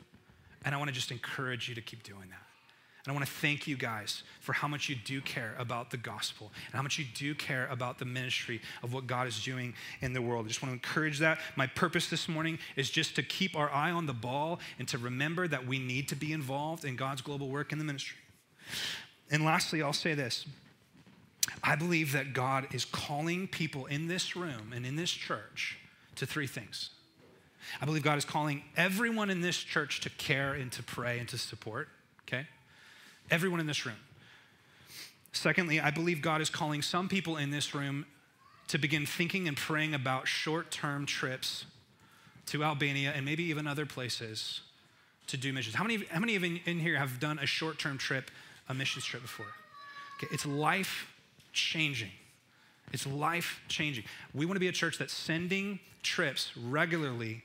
[0.66, 2.50] And I want to just encourage you to keep doing that.
[3.06, 5.98] And I want to thank you guys for how much you do care about the
[5.98, 9.74] gospel and how much you do care about the ministry of what God is doing
[10.02, 10.46] in the world.
[10.46, 11.40] I just want to encourage that.
[11.56, 14.98] My purpose this morning is just to keep our eye on the ball and to
[14.98, 18.18] remember that we need to be involved in God's global work in the ministry.
[19.32, 20.46] And lastly, I'll say this
[21.64, 25.78] I believe that God is calling people in this room and in this church
[26.16, 26.90] to three things.
[27.82, 31.28] I believe God is calling everyone in this church to care and to pray and
[31.30, 31.90] to support,
[32.28, 32.48] okay?
[33.30, 33.98] Everyone in this room.
[35.32, 38.06] Secondly, I believe God is calling some people in this room
[38.68, 41.66] to begin thinking and praying about short term trips
[42.48, 44.62] to Albania and maybe even other places
[45.28, 45.76] to do missions.
[45.76, 48.32] How many, how many of you in here have done a short term trip,
[48.68, 49.46] a missions trip before?
[50.18, 51.12] Okay, it's life
[51.54, 52.12] changing.
[52.92, 54.04] It's life changing.
[54.34, 57.44] We want to be a church that's sending trips regularly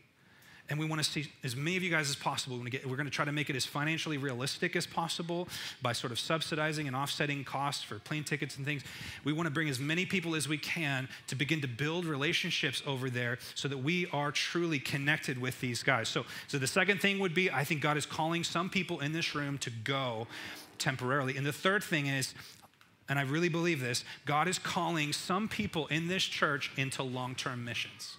[0.71, 2.59] and we want to see as many of you guys as possible.
[2.59, 5.47] We're going, to try to make it as financially realistic as possible
[5.83, 8.83] by sort of subsidizing and offsetting costs for plane tickets and things.
[9.25, 12.83] We want to bring as many people as we can to begin to build relationships
[12.87, 16.09] over there so that we are truly connected with these guys.
[16.09, 19.13] So, so the second thing would be I think God is calling some people in
[19.13, 20.27] this room to go
[20.79, 21.37] temporarily.
[21.37, 22.33] And the third thing is,
[23.07, 27.35] and I really believe this, God is calling some people in this church into long
[27.35, 28.17] term missions.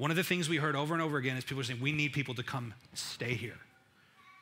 [0.00, 1.92] One of the things we heard over and over again is people are saying, we
[1.92, 3.58] need people to come stay here.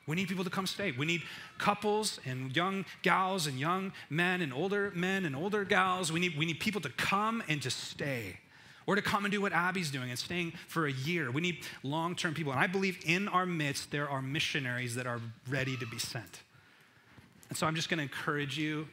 [0.06, 0.92] We need people to come stay.
[0.92, 1.22] We need
[1.58, 6.12] couples and young gals and young men and older men and older gals.
[6.12, 8.38] We need, we need people to come and to stay
[8.86, 11.28] or to come and do what Abby's doing and staying for a year.
[11.32, 12.52] We need long term people.
[12.52, 16.42] And I believe in our midst, there are missionaries that are ready to be sent.
[17.48, 18.86] And so I'm just going to encourage you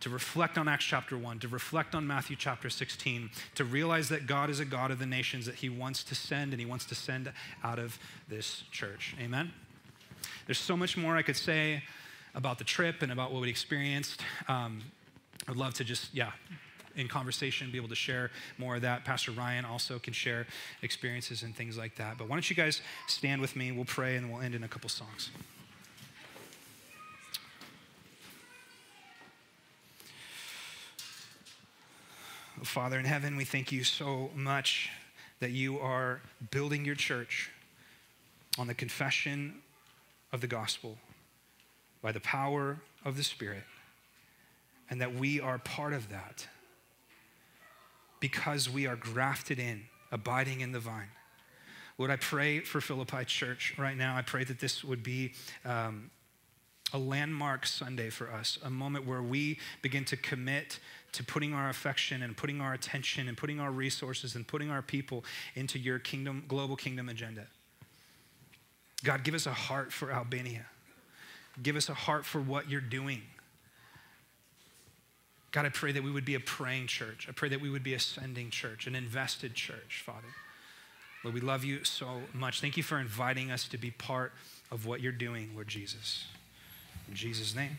[0.00, 4.26] to reflect on Acts chapter 1, to reflect on Matthew chapter 16, to realize that
[4.26, 6.84] God is a God of the nations that He wants to send and He wants
[6.86, 7.30] to send
[7.62, 7.98] out of
[8.28, 9.14] this church.
[9.20, 9.52] Amen?
[10.46, 11.82] There's so much more I could say
[12.34, 14.22] about the trip and about what we experienced.
[14.48, 14.80] Um,
[15.48, 16.32] I'd love to just, yeah,
[16.96, 19.04] in conversation, be able to share more of that.
[19.04, 20.46] Pastor Ryan also can share
[20.82, 22.18] experiences and things like that.
[22.18, 23.72] But why don't you guys stand with me?
[23.72, 25.30] We'll pray and we'll end in a couple songs.
[32.62, 34.90] Father in heaven, we thank you so much
[35.40, 37.50] that you are building your church
[38.58, 39.62] on the confession
[40.30, 40.98] of the gospel
[42.02, 43.64] by the power of the Spirit,
[44.90, 46.46] and that we are part of that
[48.20, 51.08] because we are grafted in, abiding in the vine.
[51.96, 54.16] Lord, I pray for Philippi Church right now.
[54.16, 55.32] I pray that this would be
[55.64, 56.10] um,
[56.92, 60.78] a landmark Sunday for us, a moment where we begin to commit
[61.12, 64.82] to putting our affection and putting our attention and putting our resources and putting our
[64.82, 67.46] people into your kingdom, global kingdom agenda.
[69.02, 70.66] God, give us a heart for Albania.
[71.62, 73.22] Give us a heart for what you're doing.
[75.52, 77.26] God, I pray that we would be a praying church.
[77.28, 80.28] I pray that we would be a sending church, an invested church, Father.
[81.24, 82.60] Lord, we love you so much.
[82.60, 84.32] Thank you for inviting us to be part
[84.70, 86.26] of what you're doing, Lord Jesus.
[87.08, 87.76] In Jesus' name.